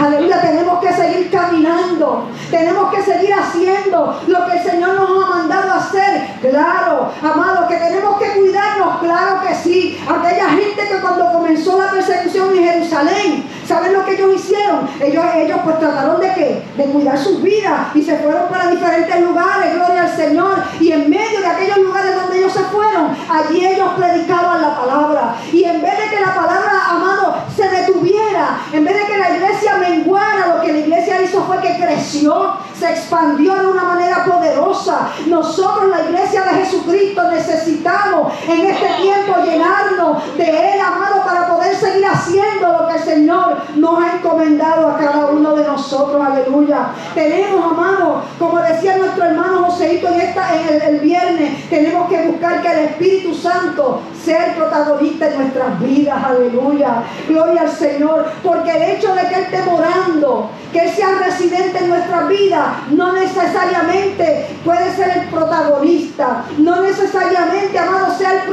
Aleluya, 0.00 0.40
tenemos 0.40 0.78
que 0.78 0.92
seguir 0.92 1.30
caminando, 1.30 2.28
tenemos 2.50 2.94
que 2.94 3.02
seguir 3.02 3.34
haciendo 3.34 4.20
lo 4.28 4.46
que 4.46 4.52
el 4.58 4.62
Señor 4.62 4.94
nos 4.94 5.24
ha 5.24 5.28
mandado 5.28 5.72
a 5.72 5.76
hacer. 5.76 6.28
Claro, 6.40 7.10
amado, 7.20 7.66
que 7.66 7.76
tenemos 7.76 8.18
que 8.18 8.32
cuidarnos, 8.38 8.98
claro 9.00 9.40
que 9.46 9.54
sí. 9.54 10.00
Aquella 10.08 10.50
gente 10.50 10.88
que 10.88 11.00
cuando 11.00 11.32
comenzó 11.32 11.78
la 11.78 11.90
persecución 11.90 12.56
en 12.56 12.64
Jerusalén, 12.64 13.47
¿saben 13.68 13.92
lo 13.92 14.04
que 14.04 14.14
ellos 14.14 14.34
hicieron? 14.34 14.88
Ellos, 14.98 15.24
ellos 15.36 15.60
pues 15.62 15.78
trataron 15.78 16.20
de 16.20 16.32
qué? 16.32 16.62
De 16.76 16.84
cuidar 16.84 17.18
sus 17.18 17.42
vidas 17.42 17.94
y 17.94 18.02
se 18.02 18.16
fueron 18.16 18.48
para 18.48 18.70
diferentes 18.70 19.20
lugares, 19.20 19.74
gloria 19.74 20.02
al 20.04 20.16
Señor. 20.16 20.56
Y 20.80 20.92
en 20.92 21.10
medio 21.10 21.40
de 21.40 21.46
aquellos 21.46 21.78
lugares 21.78 22.14
donde 22.16 22.38
ellos 22.38 22.52
se 22.52 22.64
fueron, 22.64 23.14
allí 23.28 23.66
ellos 23.66 23.90
predicaban 23.96 24.62
la 24.62 24.74
palabra. 24.74 25.36
Y 25.52 25.64
en 25.64 25.82
vez 25.82 25.98
de 25.98 26.16
que 26.16 26.20
la 26.20 26.34
palabra, 26.34 26.72
amado, 26.88 27.36
se 27.54 27.68
detuviera, 27.68 28.60
en 28.72 28.84
vez 28.84 28.94
de 28.94 29.06
que 29.06 29.18
la 29.18 29.36
iglesia 29.36 29.76
menguara, 29.76 30.54
lo 30.54 30.62
que 30.62 30.72
la 30.72 30.78
iglesia 30.78 31.20
hizo 31.20 31.42
fue 31.42 31.60
que 31.60 31.76
creció, 31.78 32.54
se 32.78 32.90
expandió 32.90 33.54
de 33.54 33.66
una 33.66 33.84
manera 33.84 34.24
poderosa. 34.24 35.10
Nosotros, 35.26 35.90
la 35.90 36.04
iglesia 36.04 36.42
de 36.42 36.64
Jesucristo, 36.64 37.22
necesitamos 37.30 38.32
en 38.46 38.66
este 38.66 38.86
tiempo 39.02 39.36
llenarnos 39.44 40.36
de 40.36 40.74
Él, 40.74 40.80
amado, 40.80 41.22
para 41.24 41.48
poder 41.48 41.74
seguir 41.74 42.06
haciendo 42.06 42.72
lo 42.72 42.88
que 42.88 42.94
el 42.94 43.02
Señor 43.02 43.56
nos 43.76 44.02
ha 44.02 44.16
encomendado 44.16 44.88
a 44.88 44.98
cada 44.98 45.26
uno 45.26 45.54
de 45.54 45.64
nosotros. 45.64 46.24
Aleluya. 46.24 46.88
Tenemos, 47.14 47.64
amado, 47.64 48.22
como 48.38 48.58
decía 48.60 48.96
nuestro 48.96 49.24
hermano 49.24 49.64
Joseito 49.64 50.08
en, 50.08 50.20
esta, 50.20 50.54
en 50.54 50.82
el, 50.82 51.00
viernes, 51.00 51.68
tenemos 51.68 52.08
que 52.08 52.28
buscar 52.28 52.62
que 52.62 52.72
el 52.72 52.78
Espíritu 52.86 53.34
Santo 53.34 54.00
sea 54.24 54.46
el 54.46 54.54
protagonista 54.54 55.28
en 55.28 55.38
nuestras 55.38 55.80
vidas. 55.80 56.24
Aleluya. 56.24 57.02
Gloria 57.28 57.62
al 57.62 57.70
Señor. 57.70 58.26
Porque 58.42 58.70
el 58.70 58.96
hecho 58.96 59.14
de 59.14 59.22
que 59.22 59.34
Él 59.34 59.42
esté 59.42 59.62
morando, 59.62 60.50
que 60.72 60.80
Él 60.80 60.90
sea 60.90 61.18
residente 61.24 61.78
en 61.78 61.88
nuestras 61.88 62.28
vidas, 62.28 62.67
no 62.90 63.12
necesariamente 63.12 64.46
puede 64.64 64.94
ser 64.94 65.18
el 65.18 65.28
protagonista, 65.28 66.44
no 66.58 66.80
necesariamente, 66.82 67.78
amado, 67.78 68.16
sea 68.16 68.44
el, 68.44 68.48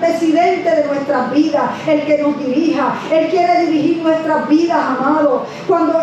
presidente 0.00 0.70
de 0.70 0.84
nuestras 0.86 1.32
vidas, 1.32 1.62
el 1.86 2.02
que 2.04 2.22
nos 2.22 2.38
dirija. 2.38 2.94
Él 3.10 3.28
quiere 3.28 3.66
dirigir 3.66 4.02
nuestras 4.02 4.48
vidas, 4.48 4.78
amado. 4.78 5.46
Cuando, 5.66 5.98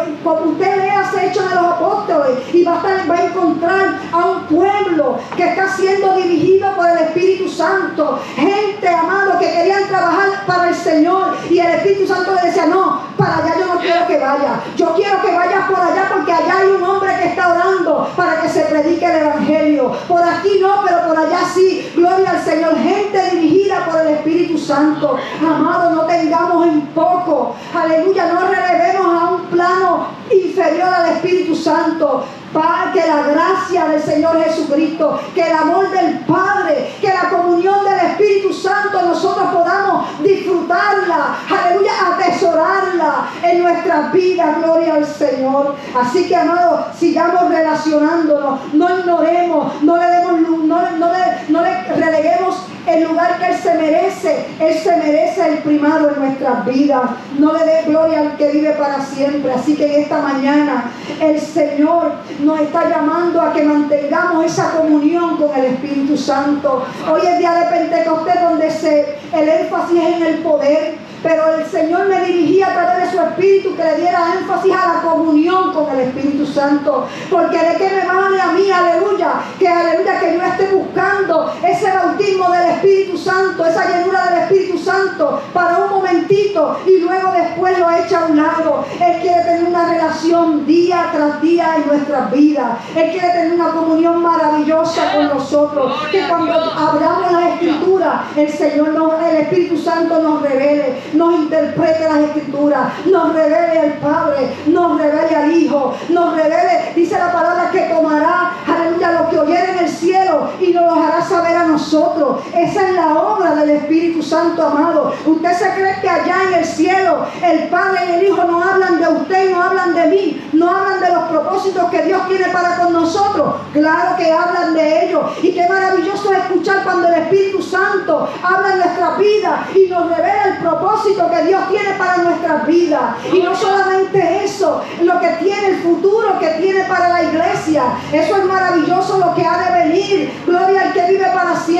usted 0.45 0.77
lea 0.77 1.01
ese 1.01 1.27
hecho 1.27 1.47
de 1.47 1.55
los 1.55 1.65
apóstoles 1.65 2.39
y 2.53 2.63
va 2.63 2.79
a, 2.79 3.05
va 3.07 3.15
a 3.15 3.25
encontrar 3.25 3.99
a 4.11 4.25
un 4.25 4.36
pueblo 4.47 5.17
que 5.35 5.49
está 5.49 5.67
siendo 5.67 6.15
dirigido 6.15 6.73
por 6.75 6.87
el 6.89 6.97
Espíritu 6.99 7.49
Santo. 7.49 8.19
Gente, 8.35 8.87
amado, 8.87 9.39
que 9.39 9.51
querían 9.51 9.87
trabajar 9.87 10.45
para 10.45 10.69
el 10.69 10.75
Señor 10.75 11.35
y 11.49 11.59
el 11.59 11.71
Espíritu 11.75 12.07
Santo 12.07 12.33
le 12.35 12.47
decía, 12.47 12.65
no, 12.67 13.01
para 13.17 13.37
allá 13.37 13.55
yo 13.59 13.73
no 13.73 13.79
quiero 13.79 14.07
que 14.07 14.17
vaya. 14.17 14.61
Yo 14.75 14.93
quiero 14.93 15.21
que 15.21 15.35
vayas 15.35 15.69
por 15.69 15.79
allá 15.79 16.09
porque 16.13 16.31
allá 16.31 16.59
hay 16.59 16.67
un 16.69 16.83
hombre 16.83 17.15
que 17.17 17.27
está 17.29 17.51
orando 17.51 18.09
para 18.15 18.41
que 18.41 18.49
se 18.49 18.61
predique 18.61 19.05
el 19.05 19.21
Evangelio. 19.21 19.91
Por 20.07 20.21
aquí 20.21 20.59
no, 20.61 20.83
pero 20.85 21.07
por 21.07 21.17
allá 21.17 21.39
sí. 21.53 21.91
Gloria 21.95 22.31
al 22.31 22.43
Señor. 22.43 22.77
Gente 22.77 23.31
dirigida 23.31 23.85
por 23.85 24.01
el 24.01 24.07
Espíritu 24.15 24.57
Santo. 24.57 25.17
Amado, 25.41 25.91
no 25.91 26.01
tengamos 26.03 26.67
en 26.67 26.81
poco. 26.87 27.55
Aleluya, 27.73 28.31
no 28.33 28.47
relevemos 28.47 29.21
a 29.21 29.26
plano 29.49 30.07
inferior 30.31 30.93
al 30.93 31.11
Espíritu 31.13 31.55
Santo. 31.55 32.25
Para 32.53 32.91
que 32.93 33.05
la 33.05 33.23
gracia 33.23 33.85
del 33.89 34.01
Señor 34.01 34.41
Jesucristo, 34.41 35.19
que 35.35 35.41
el 35.41 35.51
amor 35.51 35.91
del 35.91 36.19
Padre, 36.19 36.95
que 37.01 37.09
la 37.09 37.29
comunión 37.29 37.83
del 37.83 37.99
Espíritu 38.11 38.53
Santo 38.53 39.01
nosotros 39.01 39.53
podamos 39.53 40.23
disfrutarla, 40.23 41.35
aleluya, 41.49 41.91
atesorarla 42.13 43.29
en 43.43 43.61
nuestras 43.61 44.13
vidas, 44.13 44.57
gloria 44.63 44.95
al 44.95 45.05
Señor. 45.05 45.75
Así 45.93 46.27
que, 46.27 46.35
amados, 46.37 46.85
sigamos 46.97 47.49
relacionándonos, 47.49 48.73
no 48.73 48.97
ignoremos, 48.97 49.81
no 49.83 49.97
le 49.97 50.05
demos, 50.05 50.41
no, 50.41 50.81
no, 50.97 51.11
le, 51.11 51.49
no 51.49 51.61
le 51.61 51.83
releguemos 51.95 52.55
el 52.87 53.03
lugar 53.03 53.37
que 53.37 53.47
Él 53.47 53.57
se 53.61 53.73
merece. 53.73 54.45
Él 54.59 54.73
se 54.75 54.95
merece 54.95 55.47
el 55.47 55.57
primado 55.59 56.09
en 56.09 56.19
nuestras 56.19 56.65
vidas. 56.65 57.01
No 57.37 57.53
le 57.53 57.65
dé 57.65 57.83
gloria 57.87 58.19
al 58.19 58.37
que 58.37 58.51
vive 58.51 58.71
para 58.71 59.01
siempre. 59.01 59.51
Así 59.53 59.75
que 59.75 59.85
en 59.85 60.01
esta 60.03 60.21
mañana 60.21 60.91
el 61.21 61.39
Señor 61.39 62.13
nos 62.39 62.59
está 62.61 62.89
llamando 62.89 63.41
a 63.41 63.53
que 63.53 63.63
mantengamos 63.63 64.45
esa 64.45 64.71
comunión 64.71 65.37
con 65.37 65.55
el 65.55 65.65
Espíritu 65.65 66.17
Santo. 66.17 66.85
Hoy 67.11 67.21
es 67.25 67.37
día 67.39 67.53
de 67.53 67.65
Pentecostés 67.65 68.41
donde 68.41 68.71
se, 68.71 69.17
el 69.33 69.49
énfasis 69.49 70.01
es 70.01 70.15
en 70.15 70.23
el 70.23 70.37
poder 70.39 70.95
pero 71.23 71.55
el 71.55 71.65
Señor 71.65 72.07
me 72.07 72.25
dirigía 72.25 72.67
a 72.67 72.73
través 72.73 73.11
de 73.11 73.17
su 73.17 73.23
Espíritu 73.23 73.75
que 73.75 73.83
le 73.83 73.95
diera 73.95 74.33
énfasis 74.39 74.73
a 74.73 74.93
la 74.93 75.01
comunión 75.01 75.73
con 75.73 75.89
el 75.91 76.07
Espíritu 76.07 76.45
Santo. 76.45 77.07
Porque 77.29 77.57
de 77.57 77.75
que 77.77 77.89
me 77.89 78.05
vale 78.05 78.41
a 78.41 78.51
mí, 78.51 78.69
aleluya, 78.69 79.33
que 79.57 79.67
aleluya, 79.67 80.19
que 80.19 80.33
yo 80.33 80.41
esté 80.43 80.67
buscando 80.75 81.53
ese 81.63 81.91
bautismo 81.91 82.49
del 82.51 82.71
Espíritu 82.71 83.17
Santo, 83.17 83.65
esa 83.65 83.89
llenura 83.89 84.25
del 84.25 84.39
Espíritu 84.43 84.77
Santo 84.77 85.41
para 85.53 85.77
un 85.77 85.89
momentito 85.89 86.79
y 86.85 86.99
luego 86.99 87.31
después 87.31 87.77
lo 87.79 87.89
echa 87.91 88.21
a 88.21 88.25
un 88.25 88.37
lado. 88.37 88.85
Él 88.99 89.21
quiere 89.21 89.41
tener 89.41 89.63
una 89.63 89.89
relación 89.89 90.65
día 90.65 91.09
tras 91.11 91.41
día 91.41 91.75
en 91.77 91.87
nuestras 91.87 92.31
vidas. 92.31 92.77
Él 92.95 93.11
quiere 93.11 93.29
tener 93.29 93.53
una 93.53 93.71
comunión 93.71 94.21
maravillosa 94.21 95.13
con 95.13 95.27
nosotros. 95.27 95.93
Que 96.11 96.27
cuando 96.27 96.53
hablamos 96.53 97.31
la 97.31 97.49
Escritura, 97.49 98.25
el 98.35 98.49
Señor, 98.49 98.89
nos, 98.89 99.21
el 99.23 99.37
Espíritu 99.37 99.77
Santo 99.77 100.21
nos 100.21 100.41
revele 100.41 101.01
nos 101.17 101.33
interprete 101.33 102.03
las 102.03 102.19
escrituras, 102.19 102.93
nos 103.05 103.33
revele 103.33 103.79
al 103.79 103.93
Padre, 103.93 104.53
nos 104.67 104.97
revele 104.97 105.35
al 105.35 105.51
Hijo, 105.51 105.95
nos 106.09 106.35
revele, 106.35 106.93
dice 106.95 107.17
la 107.17 107.31
palabra 107.31 107.69
que 107.71 107.81
tomará, 107.81 108.53
aleluya, 108.65 109.11
lo 109.13 109.29
que 109.29 109.39
oyere 109.39 109.71
en 109.71 109.79
el 109.79 109.89
cielo 109.89 110.49
y 110.61 110.71
nos 110.71 110.85
lo 110.85 111.03
hará 111.03 111.21
saber 111.21 111.57
a 111.57 111.66
nosotros. 111.87 112.41
Esa 112.53 112.89
es 112.89 112.95
la 112.95 113.17
obra 113.17 113.55
del 113.55 113.69
Espíritu 113.69 114.21
Santo, 114.21 114.65
amado. 114.65 115.13
Usted 115.25 115.53
se 115.53 115.69
cree 115.73 116.01
que 116.01 116.09
allá 116.09 116.35
en 116.49 116.53
el 116.55 116.65
cielo 116.65 117.25
el 117.41 117.69
Padre 117.69 117.99
y 118.09 118.15
el 118.15 118.27
Hijo 118.27 118.43
no 118.43 118.61
hablan 118.61 118.99
de 118.99 119.07
usted, 119.07 119.51
no 119.51 119.61
hablan 119.63 119.95
de 119.95 120.07
mí, 120.07 120.49
no 120.53 120.69
hablan 120.69 120.99
de 120.99 121.13
los 121.13 121.23
propósitos 121.29 121.89
que 121.89 122.01
Dios 122.03 122.27
tiene 122.27 122.49
para 122.49 122.77
con 122.77 122.91
nosotros. 122.91 123.55
Claro 123.71 124.17
que 124.17 124.31
hablan 124.31 124.73
de 124.73 125.05
ellos. 125.05 125.23
Y 125.41 125.53
qué 125.53 125.67
maravilloso 125.69 126.33
es 126.33 126.39
escuchar 126.39 126.83
cuando 126.83 127.07
el 127.07 127.13
Espíritu 127.21 127.61
Santo 127.61 128.27
habla 128.43 128.73
en 128.73 128.79
nuestra 128.79 129.15
vida 129.15 129.67
y 129.73 129.89
nos 129.89 130.09
revela 130.09 130.43
el 130.45 130.57
propósito 130.57 131.29
que 131.29 131.43
Dios 131.43 131.69
tiene 131.69 131.91
para 131.97 132.17
nuestras 132.17 132.67
vidas. 132.67 133.15
Y 133.31 133.41
no 133.41 133.55
solamente 133.55 134.43
eso, 134.43 134.81
lo 135.03 135.19
que 135.21 135.29
tiene 135.41 135.67
el 135.67 135.77
futuro 135.77 136.37
que 136.39 136.49
tiene 136.61 136.83
para 136.83 137.09
la 137.09 137.23
iglesia. 137.23 137.83
Eso 138.11 138.37
es 138.37 138.43
maravilloso 138.43 139.19
lo 139.19 139.33
que 139.35 139.45
ha 139.45 139.57
de 139.57 139.87
venir. 139.87 140.33
Gloria 140.45 140.81
al 140.81 140.93
que 140.93 141.07
vive 141.07 141.25
para 141.33 141.55
siempre. 141.55 141.76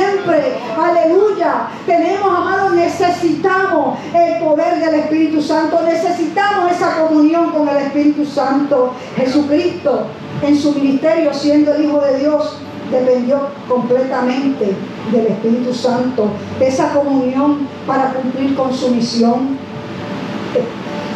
Aleluya. 0.78 1.70
Tenemos, 1.86 2.28
amados, 2.28 2.74
necesitamos 2.74 3.98
el 4.14 4.44
poder 4.44 4.80
del 4.80 5.00
Espíritu 5.02 5.42
Santo. 5.42 5.82
Necesitamos 5.84 6.72
esa 6.72 6.98
comunión 7.02 7.52
con 7.52 7.68
el 7.68 7.78
Espíritu 7.78 8.26
Santo. 8.26 8.94
Jesucristo 9.16 10.08
en 10.42 10.58
su 10.58 10.74
ministerio 10.74 11.34
siendo 11.34 11.74
el 11.74 11.86
Hijo 11.86 12.00
de 12.00 12.20
Dios 12.20 12.58
dependió 12.92 13.48
completamente 13.68 14.76
del 15.12 15.28
Espíritu 15.28 15.74
Santo, 15.74 16.28
de 16.60 16.68
esa 16.68 16.94
comunión 16.94 17.68
para 17.86 18.14
cumplir 18.14 18.56
con 18.56 18.74
su 18.74 18.90
misión. 18.90 19.58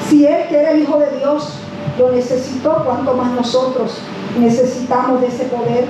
Si 0.10 0.26
Él, 0.26 0.48
que 0.50 0.60
era 0.60 0.72
el 0.72 0.82
Hijo 0.84 1.00
de 1.00 1.18
Dios, 1.18 1.54
lo 1.98 2.12
necesitó, 2.12 2.84
cuanto 2.84 3.14
más 3.14 3.32
nosotros 3.32 4.00
necesitamos 4.40 5.22
de 5.22 5.28
ese 5.28 5.46
poder. 5.46 5.86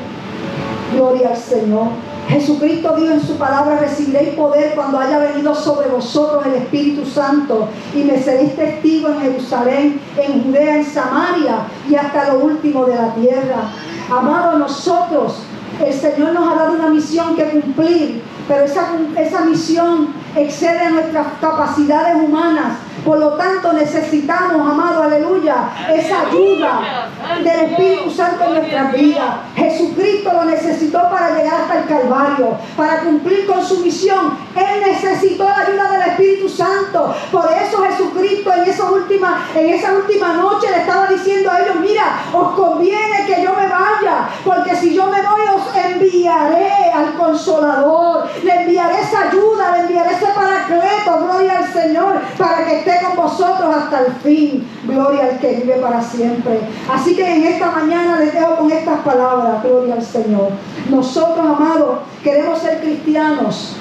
Gloria 0.94 1.30
al 1.30 1.38
Señor. 1.38 1.88
Jesucristo 2.32 2.96
dijo 2.96 3.12
en 3.12 3.22
su 3.22 3.36
palabra, 3.36 3.78
recibiréis 3.78 4.30
poder 4.36 4.74
cuando 4.74 5.00
haya 5.00 5.20
venido 5.20 5.54
sobre 5.54 5.90
vosotros 5.90 6.46
el 6.46 6.54
Espíritu 6.54 7.06
Santo 7.06 7.68
y 7.94 8.06
me 8.06 8.18
seréis 8.24 8.56
testigo 8.56 9.10
en 9.10 9.20
Jerusalén, 9.20 10.00
en 10.16 10.44
Judea, 10.44 10.78
en 10.78 10.86
Samaria 10.86 11.68
y 11.90 11.96
hasta 11.96 12.32
lo 12.32 12.40
último 12.40 12.86
de 12.86 12.96
la 12.96 13.14
tierra. 13.16 13.64
Amado, 14.10 14.58
nosotros, 14.58 15.44
el 15.86 15.94
Señor 15.94 16.32
nos 16.32 16.50
ha 16.50 16.56
dado 16.56 16.74
una 16.76 16.90
misión 16.90 17.36
que 17.36 17.50
cumplir, 17.50 18.24
pero 18.48 18.64
esa, 18.64 18.94
esa 19.18 19.42
misión 19.42 20.14
excede 20.34 20.90
nuestras 20.90 21.28
capacidades 21.42 22.16
humanas. 22.16 22.78
Por 23.06 23.18
lo 23.18 23.30
tanto, 23.32 23.74
necesitamos, 23.74 24.62
amado, 24.62 25.04
aleluya, 25.04 25.70
esa 25.92 26.28
ayuda 26.28 27.10
del 27.44 27.72
Espíritu 27.72 28.12
Santo 28.12 28.44
en 28.46 28.54
nuestras 28.54 28.94
vidas. 28.94 29.36
Jesucristo 29.56 30.32
lo 30.34 30.46
necesitó 30.46 31.10
para 31.10 31.36
llegar 31.36 31.62
hasta 31.62 31.80
el 31.80 31.86
Calvario, 31.88 32.58
para 32.78 33.02
cumplir 33.02 33.48
con 33.48 33.66
su 33.66 33.80
misión. 33.80 34.38
Él 34.56 34.82
necesitó 34.86 35.46
la 35.46 35.62
ayuda 35.62 35.92
del 35.92 36.02
Espíritu 36.10 36.48
Santo. 36.48 37.16
Por 37.32 37.50
eso 37.52 37.84
Jesucristo 37.84 38.54
en 38.54 38.70
esa 38.70 38.92
última, 38.92 39.48
en 39.56 39.70
esa 39.74 39.94
última 39.94 40.34
noche 40.34 40.70
le 40.70 40.82
estaba 40.82 41.08
diciendo 41.08 41.50
a 41.50 41.60
ellos, 41.60 41.78
mira, 41.82 42.04
os 42.32 42.52
conviene 42.52 43.26
que 43.26 43.42
yo 43.44 43.54
me 43.56 43.68
vaya, 43.68 44.30
porque 44.46 44.76
si 44.76 44.94
yo 44.94 45.08
me 45.08 45.22
voy 45.22 45.42
os 45.56 45.76
enviaré 45.76 46.92
al 46.94 47.14
consolador, 47.16 48.30
le 48.44 48.62
enviaré 48.62 49.02
esa 49.02 49.30
ayuda, 49.30 49.76
le 49.76 49.82
enviaré 49.84 50.14
ese 50.14 50.28
paracleto, 50.28 51.20
gloria 51.24 51.58
al 51.58 51.74
Señor, 51.74 52.22
para 52.38 52.66
que 52.66 52.80
esté 52.80 52.91
con 53.00 53.16
vosotros 53.16 53.76
hasta 53.76 54.06
el 54.06 54.14
fin, 54.14 54.68
gloria 54.86 55.26
al 55.26 55.40
que 55.40 55.56
vive 55.58 55.76
para 55.76 56.02
siempre. 56.02 56.60
Así 56.92 57.16
que 57.16 57.36
en 57.36 57.44
esta 57.44 57.72
mañana 57.72 58.20
les 58.20 58.34
dejo 58.34 58.58
con 58.58 58.72
estas 58.72 59.00
palabras, 59.02 59.64
gloria 59.64 59.96
al 59.96 60.04
Señor. 60.04 60.50
Nosotros, 60.90 61.40
amados, 61.40 62.00
queremos 62.24 62.60
ser 62.60 62.82
cristianos. 62.82 63.76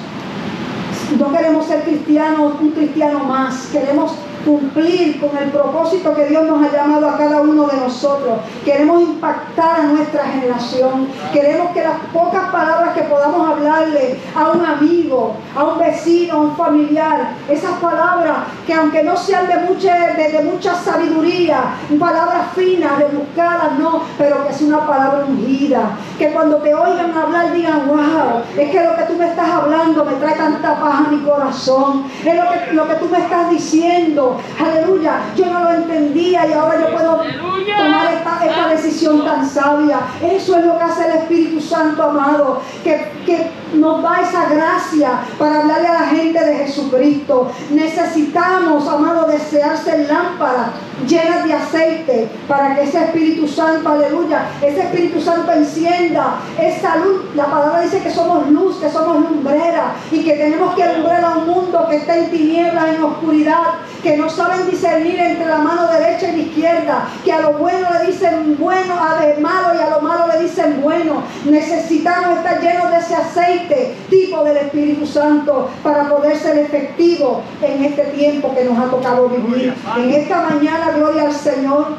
No 1.17 1.31
queremos 1.31 1.65
ser 1.65 1.81
cristianos, 1.83 2.53
un 2.61 2.71
cristiano 2.71 3.19
más. 3.19 3.67
Queremos 3.71 4.13
cumplir 4.45 5.19
con 5.19 5.37
el 5.37 5.49
propósito 5.49 6.13
que 6.15 6.25
Dios 6.25 6.45
nos 6.45 6.63
ha 6.63 6.71
llamado 6.71 7.09
a 7.09 7.17
cada 7.17 7.41
uno 7.41 7.67
de 7.67 7.77
nosotros. 7.77 8.39
Queremos 8.65 9.01
impactar 9.01 9.81
a 9.81 9.83
nuestra 9.83 10.25
generación. 10.25 11.07
Queremos 11.33 11.71
que 11.71 11.83
las 11.83 11.97
pocas 12.13 12.49
palabras 12.51 12.93
que 12.93 13.03
podamos 13.03 13.49
hablarle 13.49 14.19
a 14.35 14.49
un 14.49 14.65
amigo, 14.65 15.35
a 15.55 15.63
un 15.63 15.79
vecino, 15.79 16.33
a 16.33 16.37
un 16.37 16.55
familiar, 16.55 17.33
esas 17.49 17.71
palabras 17.79 18.37
que 18.65 18.73
aunque 18.73 19.03
no 19.03 19.17
sean 19.17 19.47
de 19.47 19.57
mucha, 19.57 20.13
de, 20.13 20.43
mucha 20.43 20.75
sabiduría, 20.75 21.75
palabras 21.99 22.47
finas, 22.55 22.97
rebuscadas, 22.97 23.77
no, 23.77 24.03
pero 24.17 24.47
que 24.47 24.53
sea 24.53 24.67
una 24.67 24.87
palabra 24.87 25.25
ungida. 25.27 25.97
Que 26.17 26.31
cuando 26.31 26.57
te 26.57 26.73
oigan 26.73 27.15
hablar 27.15 27.53
digan, 27.53 27.87
wow, 27.87 28.41
es 28.57 28.69
que 28.71 28.83
lo 28.83 28.95
que 28.95 29.03
tú 29.03 29.13
me 29.17 29.27
estás 29.27 29.49
hablando 29.49 30.05
me 30.05 30.13
trae 30.13 30.35
tanta 30.35 30.79
paz 30.79 31.07
a 31.07 31.09
mi 31.09 31.19
corazón. 31.19 32.05
Es 32.25 32.35
lo 32.35 32.43
que, 32.51 32.73
lo 32.73 32.87
que 32.87 32.95
tú 32.95 33.09
me 33.09 33.19
estás 33.19 33.49
diciendo 33.49 34.30
Aleluya. 34.59 35.19
Yo 35.35 35.45
no 35.45 35.63
lo 35.63 35.71
entendía 35.73 36.47
y 36.47 36.53
ahora 36.53 36.79
yo 36.79 36.91
puedo 36.93 37.17
tomar 37.17 38.13
esta, 38.13 38.67
decisión 38.69 39.25
tan 39.25 39.47
sabia. 39.47 39.99
Eso 40.21 40.57
es 40.57 40.65
lo 40.65 40.77
que 40.77 40.83
hace 40.83 41.05
el 41.07 41.17
Espíritu 41.17 41.61
Santo, 41.61 42.03
amado. 42.03 42.61
Que, 42.83 43.11
que 43.25 43.51
nos 43.73 44.01
da 44.01 44.21
esa 44.21 44.49
gracia 44.49 45.21
para 45.37 45.61
hablarle 45.61 45.87
a 45.87 45.93
la 45.93 46.07
gente 46.07 46.43
de 46.43 46.55
Jesucristo. 46.65 47.51
Necesitamos, 47.69 48.87
amado, 48.87 49.27
desear 49.27 49.77
ser 49.77 50.07
lámparas 50.07 50.69
llenas 51.07 51.43
de 51.45 51.53
aceite 51.53 52.29
para 52.47 52.75
que 52.75 52.83
ese 52.83 53.03
Espíritu 53.03 53.47
Santo, 53.47 53.89
aleluya, 53.89 54.49
ese 54.61 54.81
Espíritu 54.81 55.21
Santo 55.21 55.51
encienda 55.51 56.39
esa 56.59 56.97
luz. 56.97 57.21
La 57.35 57.45
palabra 57.45 57.81
dice 57.81 58.01
que 58.01 58.11
somos 58.11 58.47
luz, 58.49 58.77
que 58.77 58.89
somos 58.89 59.29
lumbrera 59.29 59.93
y 60.11 60.23
que 60.23 60.33
tenemos 60.33 60.75
que 60.75 60.83
alumbrar 60.83 61.23
a 61.23 61.37
un 61.37 61.47
mundo 61.47 61.87
que 61.89 61.97
está 61.97 62.17
en 62.17 62.31
tinieblas, 62.31 62.95
en 62.95 63.03
oscuridad, 63.03 63.61
que 64.01 64.17
no 64.17 64.29
saben 64.29 64.69
discernir 64.69 65.19
entre 65.19 65.45
la 65.45 65.59
mano 65.59 65.87
derecha 65.87 66.29
y 66.29 66.37
la 66.37 66.43
izquierda, 66.43 67.07
que 67.23 67.31
a 67.31 67.41
lo 67.41 67.53
bueno 67.53 67.87
le 67.99 68.11
dicen 68.11 68.57
bueno, 68.59 68.95
a 68.95 69.25
lo 69.25 69.41
malo 69.41 69.75
y 69.75 69.81
a 69.81 69.89
lo 69.89 70.01
malo 70.01 70.27
le 70.27 70.43
dicen 70.43 70.81
bueno. 70.81 71.23
Necesitamos 71.45 72.37
estar 72.39 72.59
llenos 72.61 72.91
de 72.91 72.97
ese 72.97 73.15
aceite 73.15 73.95
tipo 74.09 74.43
del 74.43 74.57
Espíritu 74.57 75.05
Santo 75.05 75.69
para 75.83 76.09
poder 76.09 76.37
ser 76.37 76.57
efectivos 76.57 77.39
en 77.61 77.85
este 77.85 78.03
tiempo 78.05 78.53
que 78.55 78.65
nos 78.65 78.77
ha 78.77 78.89
tocado 78.89 79.29
vivir. 79.29 79.73
En 79.97 80.11
esta 80.11 80.41
mañana, 80.49 80.91
gloria 80.95 81.23
al 81.23 81.33
Señor, 81.33 81.95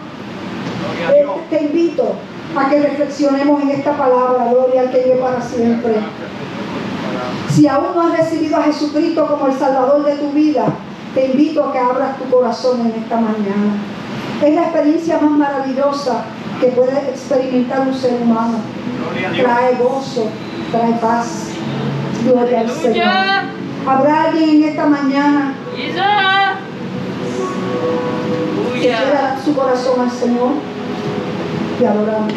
te 1.50 1.62
invito 1.62 2.14
a 2.56 2.68
que 2.68 2.80
reflexionemos 2.80 3.62
en 3.62 3.70
esta 3.70 3.96
palabra, 3.96 4.50
gloria 4.50 4.82
al 4.82 4.90
que 4.90 5.04
vive 5.04 5.16
para 5.16 5.40
siempre. 5.40 5.94
Si 7.50 7.68
aún 7.68 7.94
no 7.94 8.02
has 8.02 8.18
recibido 8.18 8.56
a 8.56 8.62
Jesucristo 8.62 9.26
como 9.26 9.46
el 9.46 9.58
Salvador 9.58 10.04
de 10.04 10.14
tu 10.16 10.30
vida, 10.30 10.64
te 11.14 11.26
invito 11.26 11.64
a 11.64 11.72
que 11.72 11.78
abras 11.78 12.18
tu 12.18 12.24
corazón 12.30 12.80
en 12.80 13.02
esta 13.02 13.16
mañana. 13.16 13.76
Es 14.42 14.54
la 14.54 14.62
experiencia 14.62 15.18
más 15.20 15.30
maravillosa 15.32 16.24
que 16.60 16.68
puede 16.68 16.96
experimentar 17.10 17.86
un 17.86 17.94
ser 17.94 18.20
humano. 18.22 18.58
Trae 19.36 19.76
gozo, 19.76 20.28
trae 20.70 20.92
paz. 20.94 21.48
Gloria 22.24 22.60
al 22.60 22.70
Señor. 22.70 23.06
Habrá 23.86 24.24
alguien 24.24 24.50
en 24.50 24.62
esta 24.64 24.86
mañana 24.86 25.54
que 28.74 28.80
quiera 28.80 29.38
su 29.44 29.54
corazón 29.54 30.00
al 30.00 30.10
Señor. 30.10 30.52
Te 31.78 31.86
adoramos. 31.86 32.32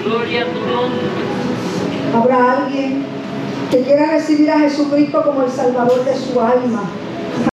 Habrá 2.15 2.51
alguien 2.51 3.05
que 3.71 3.81
quiera 3.81 4.11
recibir 4.11 4.49
a 4.51 4.59
Jesucristo 4.59 5.23
como 5.23 5.43
el 5.43 5.51
Salvador 5.51 6.03
de 6.03 6.15
su 6.15 6.39
alma 6.39 6.83